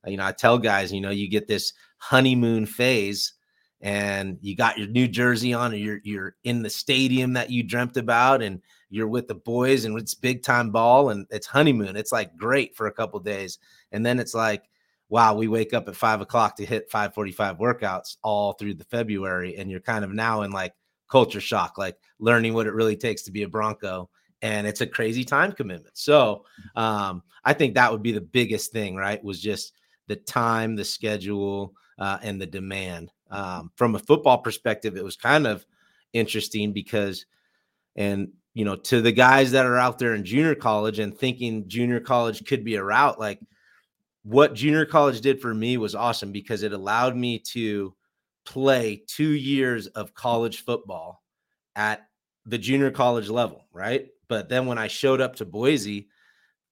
[0.06, 3.34] you know i tell guys you know you get this honeymoon phase
[3.82, 7.64] and you got your new jersey on and you're you're in the stadium that you
[7.64, 11.96] dreamt about and you're with the boys and it's big time ball and it's honeymoon.
[11.96, 13.60] It's like great for a couple days.
[13.92, 14.64] And then it's like
[15.10, 19.56] wow we wake up at five o'clock to hit 545 workouts all through the february
[19.58, 20.74] and you're kind of now in like
[21.10, 24.10] culture shock like learning what it really takes to be a bronco
[24.42, 26.44] and it's a crazy time commitment so
[26.76, 29.74] um, i think that would be the biggest thing right was just
[30.08, 33.12] the time the schedule uh, and the demand.
[33.32, 35.66] Um, from a football perspective, it was kind of
[36.14, 37.26] interesting because,
[37.96, 41.68] and you know, to the guys that are out there in junior college and thinking
[41.68, 43.40] junior college could be a route, like
[44.26, 47.94] what junior college did for me was awesome because it allowed me to
[48.44, 51.22] play two years of college football
[51.76, 52.08] at
[52.48, 54.08] the junior college level, right?
[54.28, 56.10] But then when I showed up to Boise,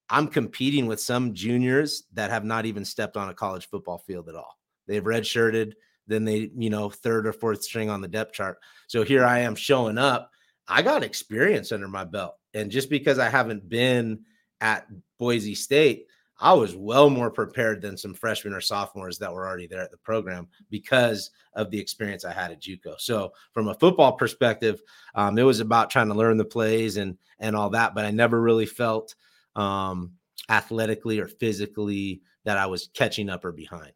[0.09, 4.29] I'm competing with some juniors that have not even stepped on a college football field
[4.29, 4.57] at all.
[4.87, 5.73] They've redshirted,
[6.07, 8.57] then they, you know, third or fourth string on the depth chart.
[8.87, 10.31] So here I am showing up
[10.67, 12.35] I got experience under my belt.
[12.55, 14.21] And just because I haven't been
[14.59, 14.87] at
[15.19, 16.07] Boise State,
[16.39, 19.91] I was well more prepared than some freshmen or sophomores that were already there at
[19.91, 22.99] the program because of the experience I had at JUCO.
[22.99, 24.81] So, from a football perspective,
[25.15, 27.93] um, it was about trying to learn the plays and and all that.
[27.93, 29.15] But I never really felt
[29.55, 30.13] um,
[30.49, 33.93] athletically or physically that I was catching up or behind.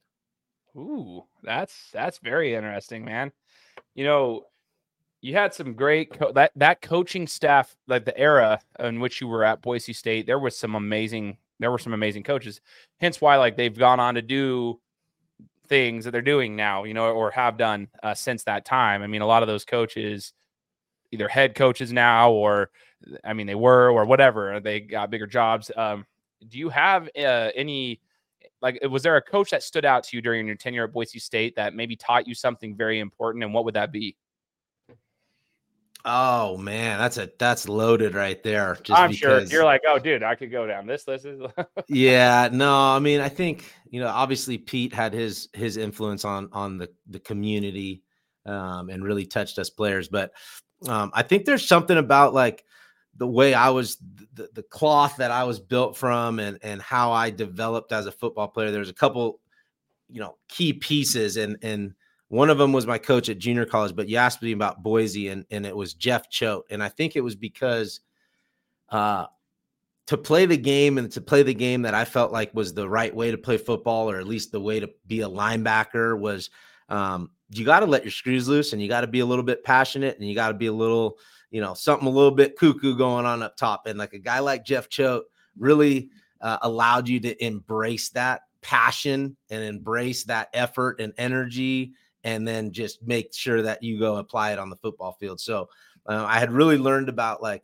[0.76, 3.32] Ooh, that's that's very interesting, man.
[3.96, 4.44] You know,
[5.22, 9.28] you had some great co- that that coaching staff, like the era in which you
[9.28, 10.28] were at Boise State.
[10.28, 12.62] There was some amazing there were some amazing coaches.
[13.00, 14.80] Hence why like they've gone on to do
[15.68, 19.02] things that they're doing now, you know, or have done uh, since that time.
[19.02, 20.34] I mean, a lot of those coaches
[21.12, 22.70] either head coaches now or
[23.24, 25.72] I mean they were or whatever, they got bigger jobs.
[25.76, 26.06] Um,
[26.48, 28.02] do you have uh, any
[28.62, 31.20] like was there a coach that stood out to you during your tenure at Boise
[31.20, 34.16] State that maybe taught you something very important and what would that be?
[36.10, 38.78] Oh man, that's a that's loaded right there.
[38.82, 41.28] Just I'm sure you're like, oh, dude, I could go down this list.
[41.90, 46.48] yeah, no, I mean, I think you know, obviously Pete had his his influence on
[46.54, 48.04] on the the community,
[48.46, 50.08] um, and really touched us players.
[50.08, 50.32] But
[50.88, 52.64] um, I think there's something about like
[53.18, 53.98] the way I was,
[54.34, 58.14] the, the cloth that I was built from, and and how I developed as a
[58.14, 58.72] football player.
[58.72, 59.42] There's a couple,
[60.10, 61.96] you know, key pieces, and and
[62.30, 65.30] one of them was my coach at junior college, but you asked me about Boise,
[65.30, 66.66] and, and it was Jeff Choate.
[66.70, 68.02] And I think it was because
[68.90, 69.28] uh,
[70.08, 72.88] to play the game and to play the game that I felt like was the
[72.88, 76.50] right way to play football, or at least the way to be a linebacker, was
[76.90, 79.44] um, you got to let your screws loose and you got to be a little
[79.44, 81.18] bit passionate and you got to be a little,
[81.50, 83.88] you know, something a little bit cuckoo going on up top.
[83.88, 85.24] And like a guy like Jeff Choate
[85.58, 86.10] really
[86.42, 91.94] uh, allowed you to embrace that passion and embrace that effort and energy
[92.28, 95.40] and then just make sure that you go apply it on the football field.
[95.40, 95.70] So
[96.08, 97.64] uh, I had really learned about like,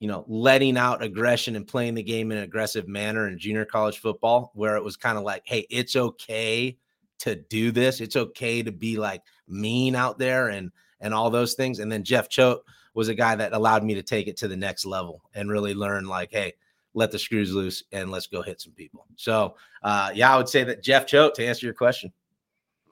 [0.00, 3.66] you know, letting out aggression and playing the game in an aggressive manner in junior
[3.66, 6.78] college football, where it was kind of like, hey, it's okay
[7.18, 8.00] to do this.
[8.00, 10.72] It's okay to be like mean out there and
[11.02, 11.78] and all those things.
[11.78, 12.62] And then Jeff Choate
[12.94, 15.74] was a guy that allowed me to take it to the next level and really
[15.74, 16.54] learn like, hey,
[16.94, 19.04] let the screws loose and let's go hit some people.
[19.16, 22.10] So uh, yeah, I would say that Jeff Choate to answer your question.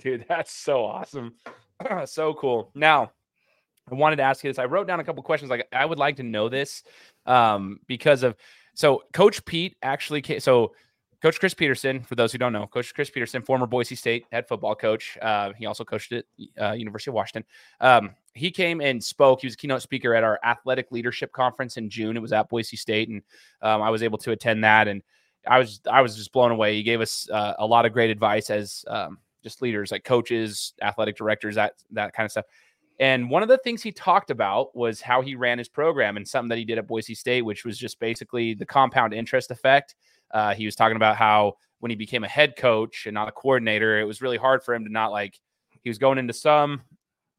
[0.01, 1.34] Dude, that's so awesome.
[2.07, 2.70] so cool.
[2.74, 3.12] Now,
[3.90, 4.59] I wanted to ask you this.
[4.59, 5.51] I wrote down a couple questions.
[5.51, 6.82] Like, I would like to know this
[7.26, 8.36] um, because of
[8.74, 10.40] so Coach Pete actually came.
[10.40, 10.72] So,
[11.20, 14.48] Coach Chris Peterson, for those who don't know, Coach Chris Peterson, former Boise State head
[14.48, 15.18] football coach.
[15.20, 16.24] Uh, he also coached at
[16.59, 17.44] uh, University of Washington.
[17.78, 19.42] Um, he came and spoke.
[19.42, 22.16] He was a keynote speaker at our athletic leadership conference in June.
[22.16, 23.22] It was at Boise State, and
[23.61, 24.88] um, I was able to attend that.
[24.88, 25.03] And
[25.46, 26.74] I was I was just blown away.
[26.76, 30.74] He gave us uh, a lot of great advice as um, just leaders like coaches,
[30.82, 32.47] athletic directors, that that kind of stuff.
[32.99, 36.28] And one of the things he talked about was how he ran his program and
[36.28, 39.95] something that he did at Boise State, which was just basically the compound interest effect.
[40.32, 43.32] Uh, he was talking about how when he became a head coach and not a
[43.32, 45.41] coordinator, it was really hard for him to not like
[45.82, 46.82] he was going into some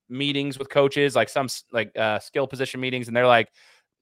[0.10, 3.52] meetings with coaches, like some like uh, skill position meetings, and they're like,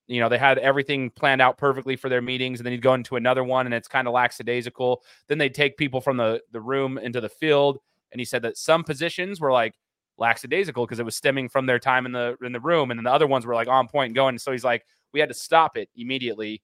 [0.07, 2.93] you know, they had everything planned out perfectly for their meetings, and then you'd go
[2.93, 5.03] into another one, and it's kind of lackadaisical.
[5.27, 7.79] Then they'd take people from the the room into the field,
[8.11, 9.75] and he said that some positions were like
[10.17, 13.03] lackadaisical because it was stemming from their time in the in the room, and then
[13.03, 14.37] the other ones were like on point going.
[14.37, 16.61] So he's like, we had to stop it immediately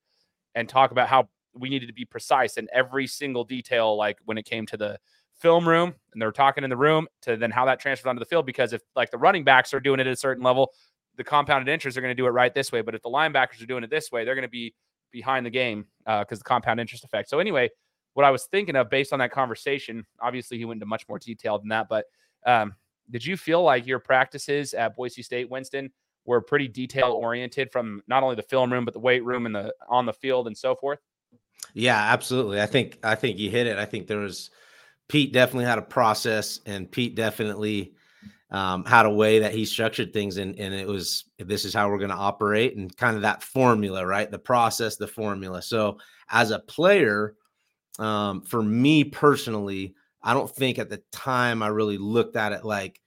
[0.56, 4.38] and talk about how we needed to be precise in every single detail, like when
[4.38, 4.98] it came to the
[5.36, 8.26] film room and they're talking in the room to then how that transfers onto the
[8.26, 8.46] field.
[8.46, 10.72] Because if like the running backs are doing it at a certain level,
[11.18, 12.82] the compounded interest are going to do it right this way.
[12.82, 14.74] But if the linebackers are doing it this way, they're going to be
[15.12, 17.30] behind the game because uh, the compound interest effect.
[17.30, 17.70] So anyway,
[18.16, 21.20] what I was thinking of based on that conversation, obviously he went into much more
[21.20, 22.06] detail than that, but
[22.46, 22.74] um,
[23.12, 25.92] did you feel like your practices at Boise State, Winston,
[26.26, 29.54] were pretty detail oriented from not only the film room but the weight room and
[29.54, 31.00] the on the field and so forth?
[31.74, 32.62] Yeah, absolutely.
[32.62, 33.78] I think I think you hit it.
[33.78, 34.50] I think there was
[35.10, 37.94] Pete definitely had a process, and Pete definitely
[38.50, 41.90] um, had a way that he structured things, and and it was this is how
[41.90, 44.32] we're going to operate, and kind of that formula, right?
[44.32, 45.62] The process, the formula.
[45.62, 45.98] So
[46.30, 47.36] as a player,
[48.00, 52.66] um, for me personally, I don't think at the time I really looked at it
[52.66, 53.00] like,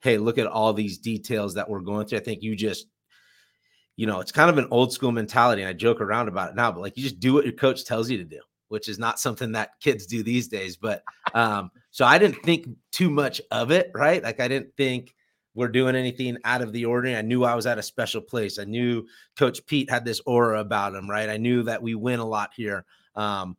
[0.00, 2.18] hey, look at all these details that we're going through.
[2.18, 2.86] I think you just,
[3.96, 5.62] you know, it's kind of an old school mentality.
[5.62, 7.84] And I joke around about it now, but like you just do what your coach
[7.84, 10.76] tells you to do, which is not something that kids do these days.
[10.76, 11.02] But
[11.34, 14.22] um, so I didn't think too much of it, right?
[14.22, 15.14] Like I didn't think
[15.54, 17.18] we're doing anything out of the ordinary.
[17.18, 18.58] I knew I was at a special place.
[18.58, 19.06] I knew
[19.38, 21.30] Coach Pete had this aura about him, right?
[21.30, 22.84] I knew that we win a lot here.
[23.14, 23.56] Um,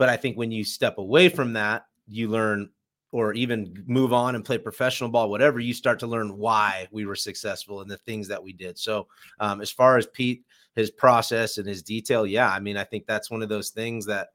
[0.00, 2.70] but I think when you step away from that, you learn
[3.12, 7.04] or even move on and play professional ball, whatever, you start to learn why we
[7.04, 8.78] were successful and the things that we did.
[8.78, 9.08] So,
[9.40, 10.42] um, as far as Pete,
[10.74, 14.06] his process and his detail, yeah, I mean, I think that's one of those things
[14.06, 14.28] that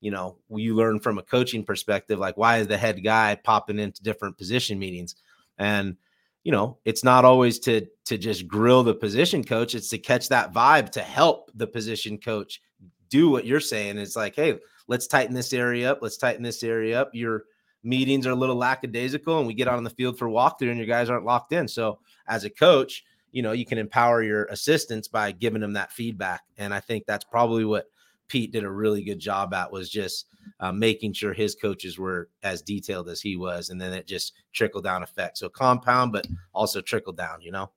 [0.00, 2.18] you know you learn from a coaching perspective.
[2.18, 5.16] Like, why is the head guy popping into different position meetings?
[5.58, 5.98] And
[6.44, 9.74] you know, it's not always to to just grill the position coach.
[9.74, 12.62] It's to catch that vibe to help the position coach
[13.10, 13.98] do what you're saying.
[13.98, 14.60] It's like, hey,
[14.90, 16.00] let's tighten this area up.
[16.02, 17.10] Let's tighten this area up.
[17.14, 17.44] Your
[17.84, 20.76] meetings are a little lackadaisical, and we get out on the field for walkthrough, and
[20.76, 21.68] your guys aren't locked in.
[21.68, 25.92] So, as a coach, you know, you can empower your assistants by giving them that
[25.92, 26.42] feedback.
[26.58, 27.86] And I think that's probably what
[28.26, 30.26] Pete did a really good job at was just
[30.58, 34.32] uh, making sure his coaches were as detailed as he was, and then it just
[34.52, 35.38] trickled down effect.
[35.38, 37.40] So compound, but also trickle down.
[37.42, 37.70] You know.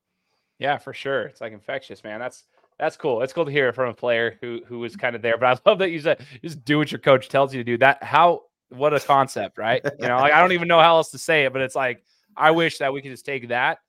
[0.57, 1.23] Yeah, for sure.
[1.23, 2.19] It's like infectious, man.
[2.19, 2.45] That's
[2.79, 3.21] that's cool.
[3.21, 5.37] It's cool to hear from a player who who was kind of there.
[5.37, 7.77] But I love that you said just do what your coach tells you to do.
[7.77, 9.81] That how what a concept, right?
[9.99, 12.03] You know, like I don't even know how else to say it, but it's like
[12.35, 13.79] I wish that we could just take that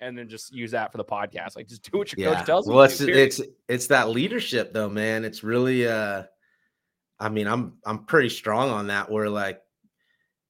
[0.00, 1.56] and then just use that for the podcast.
[1.56, 2.36] Like just do what your yeah.
[2.36, 2.78] coach tells well, you.
[2.78, 5.24] Well, it's it's it's that leadership though, man.
[5.24, 6.24] It's really uh
[7.18, 9.60] I mean, I'm I'm pretty strong on that where like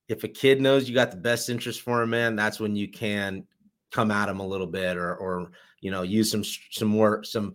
[0.09, 2.89] if a kid knows you got the best interest for him, man, that's when you
[2.89, 3.47] can
[3.93, 7.55] come at him a little bit or or you know, use some some more some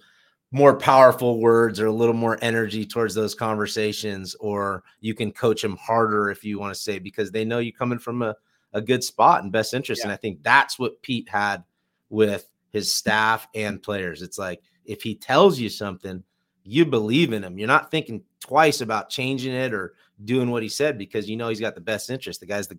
[0.51, 5.61] more powerful words or a little more energy towards those conversations or you can coach
[5.61, 8.35] them harder if you want to say because they know you're coming from a,
[8.73, 10.05] a good spot and best interest yeah.
[10.05, 11.63] and i think that's what pete had
[12.09, 14.21] with his staff and players.
[14.21, 16.23] It's like if he tells you something,
[16.63, 17.57] you believe in him.
[17.57, 19.93] You're not thinking twice about changing it or
[20.23, 22.39] doing what he said because you know he's got the best interest.
[22.39, 22.77] The guys that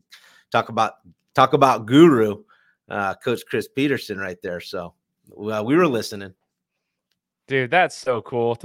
[0.50, 0.94] talk about
[1.34, 2.44] talk about guru,
[2.88, 4.60] uh, Coach Chris peterson right there.
[4.60, 4.94] So
[5.36, 6.34] uh, we were listening.
[7.51, 8.57] Dude, that's so cool.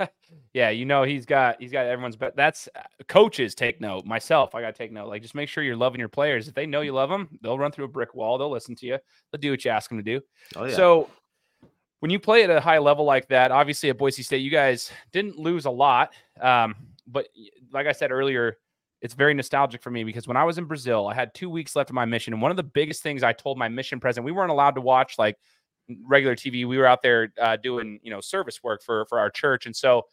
[0.52, 4.04] yeah, you know he's got he's got everyone's but that's uh, coaches take note.
[4.04, 5.08] Myself, I got to take note.
[5.08, 6.46] Like just make sure you're loving your players.
[6.46, 8.36] If they know you love them, they'll run through a brick wall.
[8.36, 8.98] They'll listen to you.
[9.32, 10.20] They'll do what you ask them to do.
[10.56, 10.76] Oh, yeah.
[10.76, 11.08] So
[12.00, 14.92] when you play at a high level like that, obviously at Boise State, you guys
[15.10, 16.12] didn't lose a lot.
[16.38, 16.74] Um,
[17.06, 17.28] but
[17.72, 18.58] like I said earlier,
[19.00, 21.74] it's very nostalgic for me because when I was in Brazil, I had two weeks
[21.74, 22.34] left of my mission.
[22.34, 24.82] And one of the biggest things I told my mission president, we weren't allowed to
[24.82, 25.38] watch like
[26.06, 26.66] regular TV.
[26.66, 29.74] We were out there uh, doing, you know, service work for for our church, and
[29.74, 30.04] so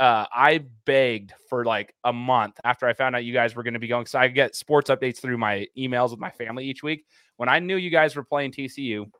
[0.00, 3.74] uh, I begged for like a month after I found out you guys were going
[3.74, 4.06] to be going.
[4.06, 7.04] So I get sports updates through my emails with my family each week.
[7.36, 9.10] When I knew you guys were playing TCU,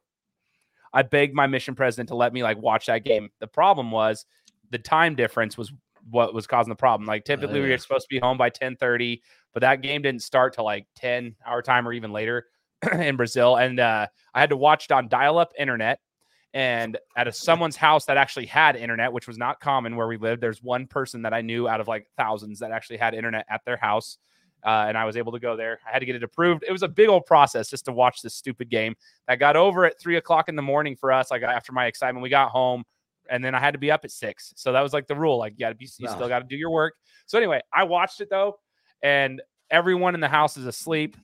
[0.92, 3.30] I begged my mission president to let me like watch that game.
[3.40, 4.24] The problem was
[4.70, 5.72] the time difference was
[6.10, 7.06] what was causing the problem.
[7.06, 7.66] Like typically oh, yeah.
[7.66, 9.20] we were supposed to be home by 10 30,
[9.52, 12.46] but that game didn't start till like 10 our time or even later.
[12.92, 16.00] in Brazil, and uh, I had to watch it on dial-up internet.
[16.54, 20.16] And at a, someone's house that actually had internet, which was not common where we
[20.16, 23.44] lived, there's one person that I knew out of like thousands that actually had internet
[23.50, 24.18] at their house.
[24.64, 25.78] Uh, and I was able to go there.
[25.86, 26.64] I had to get it approved.
[26.66, 28.96] It was a big old process just to watch this stupid game.
[29.28, 31.30] That got over at three o'clock in the morning for us.
[31.30, 32.82] Like after my excitement, we got home,
[33.30, 34.52] and then I had to be up at six.
[34.56, 35.38] So that was like the rule.
[35.38, 36.94] Like you got to be, you still got to do your work.
[37.26, 38.58] So anyway, I watched it though,
[39.02, 41.16] and everyone in the house is asleep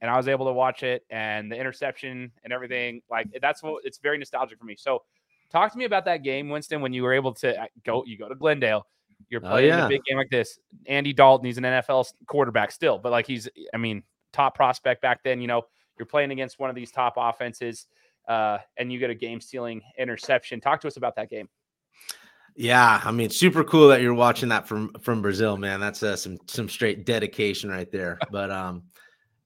[0.00, 3.02] and I was able to watch it and the interception and everything.
[3.10, 4.76] Like that's what it's very nostalgic for me.
[4.78, 5.02] So,
[5.50, 8.04] talk to me about that game, Winston, when you were able to uh, go.
[8.06, 8.86] You go to Glendale.
[9.30, 9.86] You're oh, playing oh, yeah.
[9.86, 10.58] a big game like this.
[10.86, 15.22] Andy Dalton, he's an NFL quarterback still, but like he's, I mean, top prospect back
[15.24, 15.40] then.
[15.40, 15.62] You know,
[15.98, 17.86] you're playing against one of these top offenses,
[18.28, 20.60] uh, and you get a game stealing interception.
[20.60, 21.48] Talk to us about that game.
[22.54, 25.78] Yeah, I mean, super cool that you're watching that from from Brazil, man.
[25.78, 28.18] That's uh, some some straight dedication right there.
[28.32, 28.84] But um,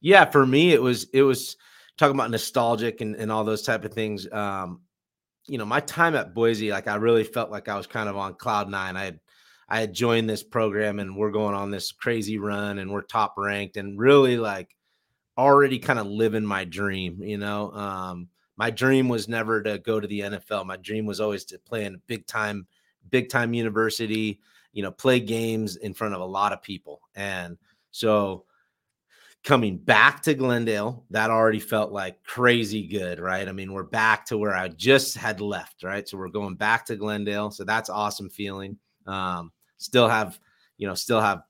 [0.03, 1.57] yeah, for me, it was it was
[1.97, 4.31] talking about nostalgic and, and all those type of things.
[4.31, 4.83] Um,
[5.47, 8.17] you know, my time at Boise, like I really felt like I was kind of
[8.17, 8.97] on cloud nine.
[8.97, 9.21] I had
[9.69, 13.35] I had joined this program and we're going on this crazy run and we're top
[13.39, 14.77] ranked and really like
[15.39, 17.71] already kind of living my dream, you know.
[17.73, 20.67] Um, my dream was never to go to the NFL.
[20.67, 22.67] My dream was always to play in a big time,
[23.09, 24.41] big time university,
[24.73, 27.01] you know, play games in front of a lot of people.
[27.15, 27.57] And
[27.93, 28.45] so
[29.45, 33.49] coming back to Glendale, that already felt like crazy good, right?
[33.49, 36.09] I mean, we're back to where I just had left, right?
[36.09, 37.51] So we're going back to Glendale.
[37.51, 38.79] So that's awesome feeling.
[39.07, 40.39] Um, still have,
[40.79, 41.43] you know, still have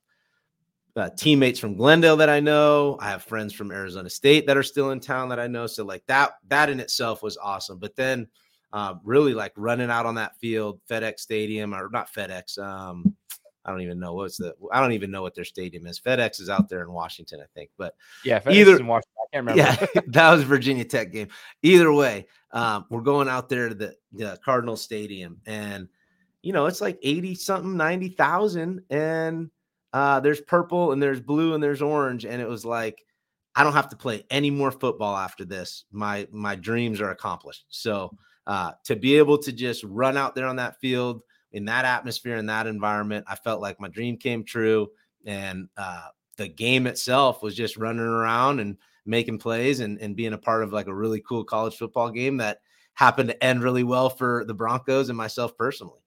[0.96, 2.96] uh, teammates from Glendale that I know.
[3.00, 5.66] I have friends from Arizona State that are still in town that I know.
[5.66, 7.78] So like that, that in itself was awesome.
[7.78, 8.26] But then,
[8.72, 13.14] uh, really like running out on that field, FedEx Stadium or not FedEx, um,
[13.64, 16.00] I don't even know what's the I don't even know what their stadium is.
[16.00, 17.70] FedEx is out there in Washington, I think.
[17.78, 17.94] But
[18.24, 19.12] yeah, FedEx either in Washington.
[19.18, 19.62] I can't remember.
[19.62, 21.28] Yeah, that was Virginia Tech game.
[21.62, 25.88] Either way, um, we're going out there to the, the Cardinal Stadium, and
[26.42, 29.50] you know it's like eighty something, ninety thousand, and
[29.92, 33.04] uh, there's purple and there's blue and there's orange, and it was like
[33.54, 35.84] I don't have to play any more football after this.
[35.92, 37.66] My my dreams are accomplished.
[37.68, 41.22] So uh, to be able to just run out there on that field
[41.52, 44.88] in that atmosphere in that environment, I felt like my dream came true.
[45.24, 50.32] And uh, the game itself was just running around and making plays and, and being
[50.32, 52.60] a part of like a really cool college football game that
[52.94, 56.00] happened to end really well for the Broncos and myself personally.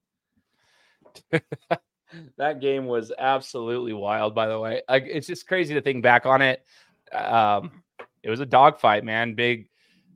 [2.37, 4.81] that game was absolutely wild, by the way.
[4.87, 6.65] I, it's just crazy to think back on it.
[7.11, 7.83] Um,
[8.23, 9.35] it was a dogfight, man.
[9.35, 9.69] Big,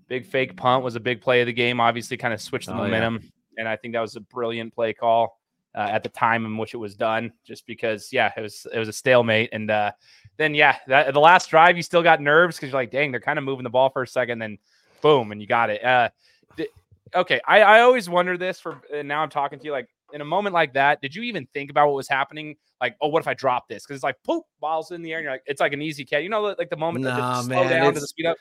[0.08, 1.80] big fake punt was a big play of the game.
[1.80, 3.30] Obviously, kind of switched the oh, momentum, yeah.
[3.60, 5.40] And I think that was a brilliant play call
[5.76, 7.32] uh, at the time in which it was done.
[7.46, 9.92] Just because, yeah, it was it was a stalemate, and uh,
[10.38, 13.20] then yeah, that, the last drive you still got nerves because you're like, dang, they're
[13.20, 14.58] kind of moving the ball for a second, then
[15.02, 15.84] boom, and you got it.
[15.84, 16.10] Uh,
[16.58, 16.72] th-
[17.14, 20.22] okay, I, I always wonder this for, and now I'm talking to you like in
[20.22, 22.56] a moment like that, did you even think about what was happening?
[22.82, 23.84] Like, oh, what if I drop this?
[23.84, 26.06] Because it's like, poop, balls in the air, and you're like, it's like an easy
[26.06, 26.24] catch.
[26.24, 28.38] You know, like the moment no, that slow down to the speed up.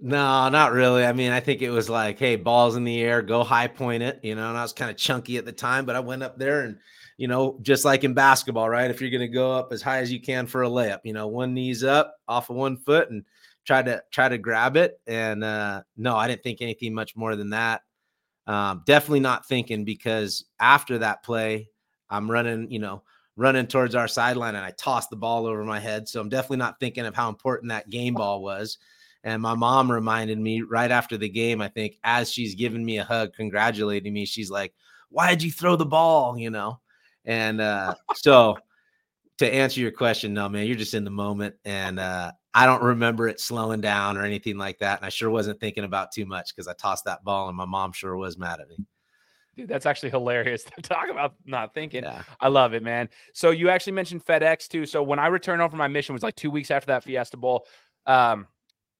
[0.00, 1.04] No, not really.
[1.04, 4.02] I mean, I think it was like, hey, balls in the air, go high point
[4.02, 6.22] it, you know, and I was kind of chunky at the time, but I went
[6.22, 6.78] up there and,
[7.18, 8.90] you know, just like in basketball, right?
[8.90, 11.12] If you're going to go up as high as you can for a layup, you
[11.12, 13.24] know, one knee's up off of one foot and
[13.64, 14.98] try to try to grab it.
[15.06, 17.82] And uh no, I didn't think anything much more than that.
[18.48, 21.68] Um, definitely not thinking because after that play,
[22.10, 23.04] I'm running, you know,
[23.36, 26.08] running towards our sideline and I tossed the ball over my head.
[26.08, 28.78] So I'm definitely not thinking of how important that game ball was.
[29.24, 32.98] And my mom reminded me right after the game, I think, as she's giving me
[32.98, 34.74] a hug, congratulating me, she's like,
[35.10, 36.36] Why did you throw the ball?
[36.36, 36.80] You know?
[37.24, 38.56] And uh, so
[39.38, 41.54] to answer your question, no, man, you're just in the moment.
[41.64, 44.98] And uh, I don't remember it slowing down or anything like that.
[44.98, 47.64] And I sure wasn't thinking about too much because I tossed that ball and my
[47.64, 48.78] mom sure was mad at me.
[49.56, 52.04] Dude, that's actually hilarious to talk about not thinking.
[52.04, 52.22] Yeah.
[52.40, 53.08] I love it, man.
[53.34, 54.86] So you actually mentioned FedEx too.
[54.86, 57.36] So when I returned home from my mission was like two weeks after that Fiesta
[57.36, 57.66] Bowl.
[58.06, 58.46] Um,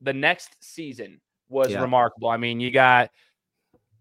[0.02, 1.80] the next season was yeah.
[1.80, 2.28] remarkable.
[2.28, 3.10] I mean, you got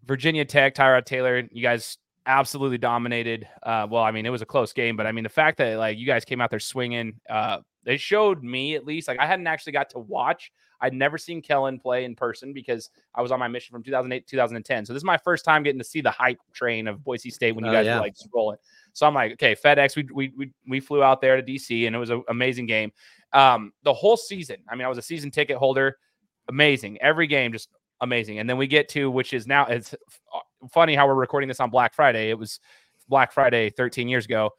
[0.04, 1.42] Virginia Tech, Tyrod Taylor.
[1.50, 3.48] You guys absolutely dominated.
[3.62, 5.78] Uh, well, I mean, it was a close game, but I mean, the fact that
[5.78, 9.26] like you guys came out there swinging, uh, it showed me at least like I
[9.26, 10.52] hadn't actually got to watch.
[10.82, 14.26] I'd never seen Kellen play in person because I was on my mission from 2008
[14.26, 14.84] 2010.
[14.84, 17.52] So this is my first time getting to see the hype train of Boise State
[17.52, 17.94] when you oh, guys yeah.
[17.94, 18.58] were like rolling.
[18.92, 19.94] So I'm like, okay, FedEx.
[19.96, 22.92] We we we, we flew out there to DC and it was an amazing game.
[23.32, 24.56] Um, the whole season.
[24.68, 25.98] I mean, I was a season ticket holder.
[26.48, 27.00] Amazing.
[27.00, 27.70] Every game just
[28.00, 28.40] amazing.
[28.40, 29.94] And then we get to which is now it's
[30.72, 32.28] funny how we're recording this on Black Friday.
[32.28, 32.58] It was
[33.08, 34.50] Black Friday 13 years ago.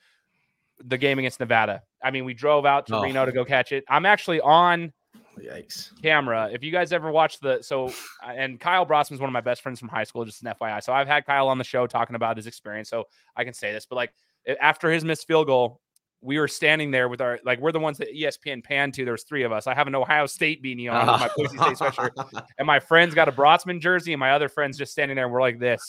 [0.85, 1.83] The game against Nevada.
[2.01, 3.03] I mean, we drove out to oh.
[3.03, 3.83] Reno to go catch it.
[3.89, 4.93] I'm actually on
[5.39, 5.91] Yikes.
[6.01, 6.49] camera.
[6.51, 7.91] If you guys ever watch the so
[8.25, 10.83] and Kyle Brotzman is one of my best friends from high school, just an FYI.
[10.83, 13.05] So I've had Kyle on the show talking about his experience, so
[13.35, 13.85] I can say this.
[13.85, 14.13] But like
[14.61, 15.79] after his missed field goal,
[16.21, 19.03] we were standing there with our like we're the ones that ESPN panned to.
[19.03, 19.67] There was three of us.
[19.67, 23.13] I have an Ohio State beanie on with my Boise State sweatshirt, and my friend's
[23.13, 25.25] got a Brotzman jersey, and my other friend's just standing there.
[25.25, 25.81] and We're like this.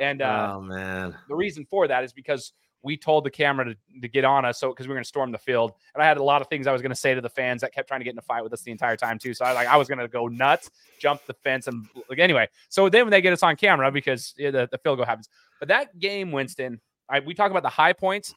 [0.00, 2.52] And uh, oh man, the reason for that is because
[2.82, 5.08] we told the camera to, to get on us, so because we were going to
[5.08, 7.14] storm the field, and I had a lot of things I was going to say
[7.14, 8.96] to the fans that kept trying to get in a fight with us the entire
[8.96, 9.34] time too.
[9.34, 12.48] So I like I was going to go nuts, jump the fence, and like anyway.
[12.68, 15.28] So then when they get us on camera because yeah, the, the field goal happens,
[15.58, 18.34] but that game, Winston, I, we talk about the high points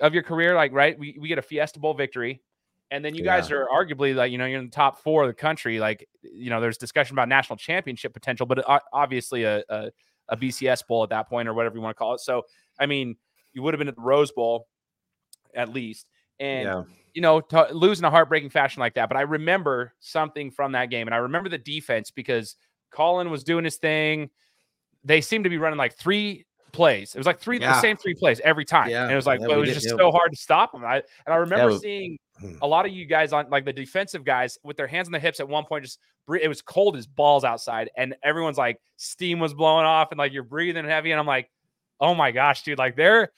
[0.00, 2.40] of your career, like right, we, we get a Fiesta Bowl victory,
[2.90, 3.40] and then you yeah.
[3.40, 5.78] guys are arguably like you know you're in the top four of the country.
[5.78, 9.90] Like you know, there's discussion about national championship potential, but uh, obviously a, a,
[10.28, 12.20] a BCS Bowl at that point or whatever you want to call it.
[12.20, 12.42] So
[12.78, 13.16] I mean,
[13.52, 14.66] you would have been at the Rose Bowl
[15.54, 16.64] at least, and.
[16.64, 16.82] Yeah.
[17.12, 19.08] You know, to lose in a heartbreaking fashion like that.
[19.08, 22.54] But I remember something from that game, and I remember the defense because
[22.92, 24.30] Colin was doing his thing.
[25.02, 27.14] They seemed to be running like three plays.
[27.14, 27.74] It was like three yeah.
[27.74, 28.90] the same three plays every time.
[28.90, 29.04] Yeah.
[29.04, 30.84] And it was like, well, it was just so hard to stop them.
[30.84, 32.54] I, and I remember seeing hmm.
[32.62, 35.18] a lot of you guys on like the defensive guys with their hands on the
[35.18, 35.98] hips at one point, just
[36.40, 40.32] it was cold as balls outside, and everyone's like steam was blowing off, and like
[40.32, 41.50] you're breathing heavy, and I'm like,
[42.00, 43.30] oh my gosh, dude, like they're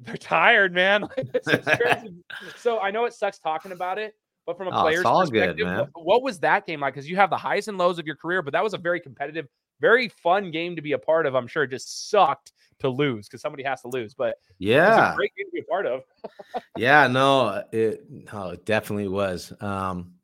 [0.00, 1.08] they're tired, man.
[2.56, 4.14] so I know it sucks talking about it,
[4.46, 6.94] but from a oh, player's perspective, good, what, what, was that game like?
[6.94, 9.00] Because you have the highs and lows of your career, but that was a very
[9.00, 9.46] competitive,
[9.80, 11.34] very fun game to be a part of.
[11.34, 14.14] I'm sure it just sucked to lose because somebody has to lose.
[14.14, 16.02] But yeah, great game to be a part of.
[16.76, 19.52] yeah, no, it no, it definitely was.
[19.60, 20.14] Um,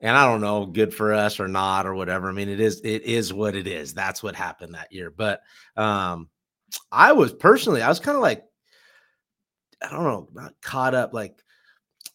[0.00, 2.28] and I don't know, good for us or not or whatever.
[2.28, 3.94] I mean, it is it is what it is.
[3.94, 5.10] That's what happened that year.
[5.10, 5.42] But
[5.76, 6.28] um,
[6.90, 8.44] I was personally, I was kind of like,
[9.82, 11.42] I don't know, not caught up like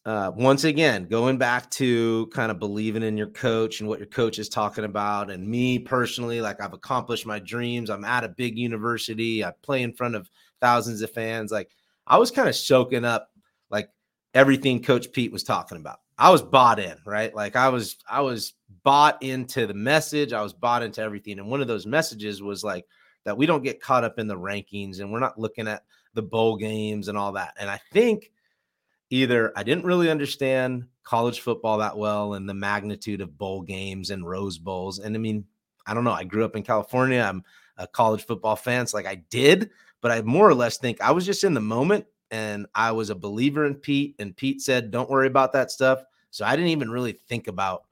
[0.07, 4.07] uh, once again, going back to kind of believing in your coach and what your
[4.07, 7.89] coach is talking about, and me personally, like I've accomplished my dreams.
[7.89, 9.43] I'm at a big university.
[9.43, 10.31] I play in front of
[10.61, 11.51] thousands of fans.
[11.51, 11.71] Like
[12.07, 13.29] I was kind of soaking up
[13.69, 13.89] like
[14.33, 15.99] everything Coach Pete was talking about.
[16.17, 17.35] I was bought in, right?
[17.35, 18.53] Like I was I was
[18.85, 20.31] bought into the message.
[20.31, 21.37] I was bought into everything.
[21.37, 22.85] And one of those messages was like
[23.27, 26.21] that we don't get caught up in the rankings and we're not looking at the
[26.21, 27.53] bowl games and all that.
[27.59, 28.31] And I think
[29.09, 34.11] either I didn't really understand college football that well and the magnitude of bowl games
[34.11, 34.99] and Rose Bowls.
[34.99, 35.43] And I mean,
[35.85, 36.13] I don't know.
[36.13, 37.19] I grew up in California.
[37.19, 37.43] I'm
[37.75, 38.87] a college football fan.
[38.87, 41.59] So like I did, but I more or less think I was just in the
[41.59, 44.15] moment and I was a believer in Pete.
[44.19, 46.01] And Pete said, don't worry about that stuff.
[46.31, 47.83] So I didn't even really think about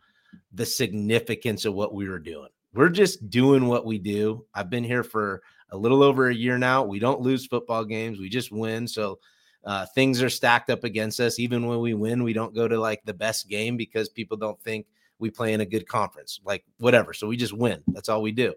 [0.54, 2.48] the significance of what we were doing.
[2.76, 4.46] We're just doing what we do.
[4.54, 6.84] I've been here for a little over a year now.
[6.84, 8.88] We don't lose football games, we just win.
[8.88, 9.20] So
[9.64, 11.40] uh, things are stacked up against us.
[11.40, 14.62] Even when we win, we don't go to like the best game because people don't
[14.62, 14.86] think
[15.18, 17.14] we play in a good conference, like whatever.
[17.14, 17.82] So we just win.
[17.88, 18.54] That's all we do.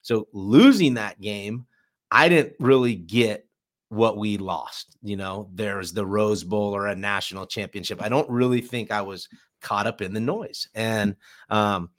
[0.00, 1.66] So losing that game,
[2.10, 3.46] I didn't really get
[3.90, 4.96] what we lost.
[5.02, 8.02] You know, there's the Rose Bowl or a national championship.
[8.02, 9.28] I don't really think I was
[9.60, 10.68] caught up in the noise.
[10.74, 11.16] And
[11.50, 11.90] um,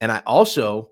[0.00, 0.90] and I also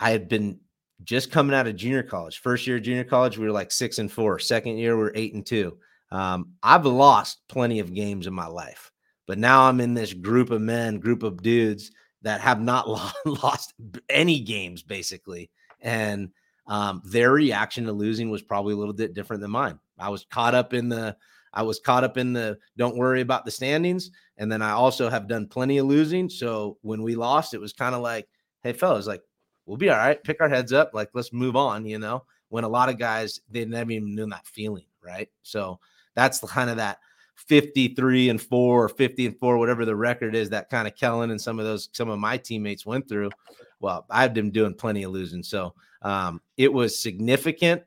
[0.00, 0.58] I had been
[1.04, 2.40] just coming out of junior college.
[2.40, 4.38] First year junior college, we were like six and four.
[4.38, 5.78] Second year, we are eight and two.
[6.10, 8.90] Um, I've lost plenty of games in my life,
[9.26, 11.92] but now I'm in this group of men, group of dudes
[12.22, 12.88] that have not
[13.24, 13.74] lost
[14.08, 15.50] any games basically.
[15.80, 16.30] And
[16.66, 19.78] um, their reaction to losing was probably a little bit different than mine.
[19.98, 21.16] I was caught up in the
[21.52, 24.10] I was caught up in the don't worry about the standings.
[24.36, 26.28] And then I also have done plenty of losing.
[26.28, 28.28] So when we lost, it was kind of like,
[28.62, 29.22] hey, fellas, like,
[29.66, 30.22] we'll be all right.
[30.22, 30.92] Pick our heads up.
[30.94, 32.24] Like, let's move on, you know?
[32.48, 35.28] When a lot of guys, they never even knew that feeling, right?
[35.42, 35.78] So
[36.14, 36.98] that's kind of that
[37.36, 41.30] 53 and four or 50 and four, whatever the record is that kind of Kellen
[41.30, 43.30] and some of those, some of my teammates went through.
[43.78, 45.42] Well, I've been doing plenty of losing.
[45.42, 47.82] So um, it was significant.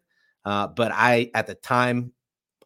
[0.45, 2.13] Uh, but I, at the time,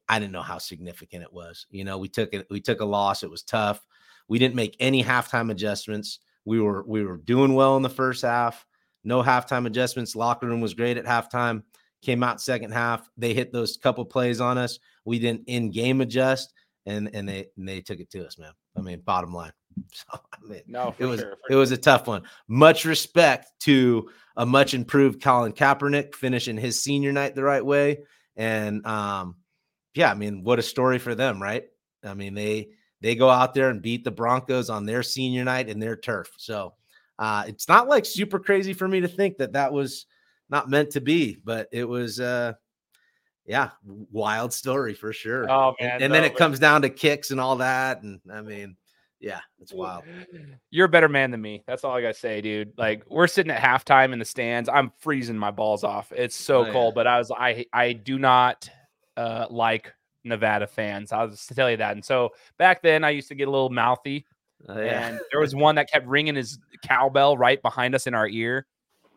[0.09, 1.67] I didn't know how significant it was.
[1.69, 3.23] You know, we took it, we took a loss.
[3.23, 3.85] It was tough.
[4.27, 6.19] We didn't make any halftime adjustments.
[6.45, 8.65] We were we were doing well in the first half.
[9.07, 10.17] No halftime adjustments.
[10.17, 11.63] Locker room was great at halftime.
[12.01, 13.09] Came out second half.
[13.15, 14.79] They hit those couple plays on us.
[15.05, 16.53] We didn't in game adjust,
[16.85, 18.51] and and they and they took it to us, man.
[18.77, 19.53] I mean, bottom line.
[19.93, 22.23] So I mean, no, it was sure, it was a tough one.
[22.47, 27.99] Much respect to a much improved Colin Kaepernick finishing his senior night the right way,
[28.35, 29.35] and um,
[29.93, 31.63] yeah, I mean, what a story for them, right?
[32.03, 32.69] I mean, they
[33.01, 36.31] they go out there and beat the Broncos on their senior night in their turf.
[36.37, 36.73] So
[37.19, 40.05] uh, it's not like super crazy for me to think that that was
[40.49, 42.53] not meant to be, but it was, uh,
[43.45, 43.69] yeah,
[44.11, 45.49] wild story for sure.
[45.49, 46.39] Oh man, and, and no, then it but...
[46.39, 48.75] comes down to kicks and all that, and I mean,
[49.19, 50.03] yeah, it's wild.
[50.69, 51.63] You're a better man than me.
[51.65, 52.73] That's all I gotta say, dude.
[52.77, 54.69] Like we're sitting at halftime in the stands.
[54.69, 56.11] I'm freezing my balls off.
[56.11, 56.95] It's so oh, cold, yeah.
[56.95, 58.69] but I was I I do not
[59.15, 59.93] uh, like
[60.23, 61.11] Nevada fans.
[61.11, 61.93] I'll just tell you that.
[61.93, 64.25] And so back then, I used to get a little mouthy.
[64.67, 65.07] Oh, yeah.
[65.07, 68.65] And there was one that kept ringing his cowbell right behind us in our ear.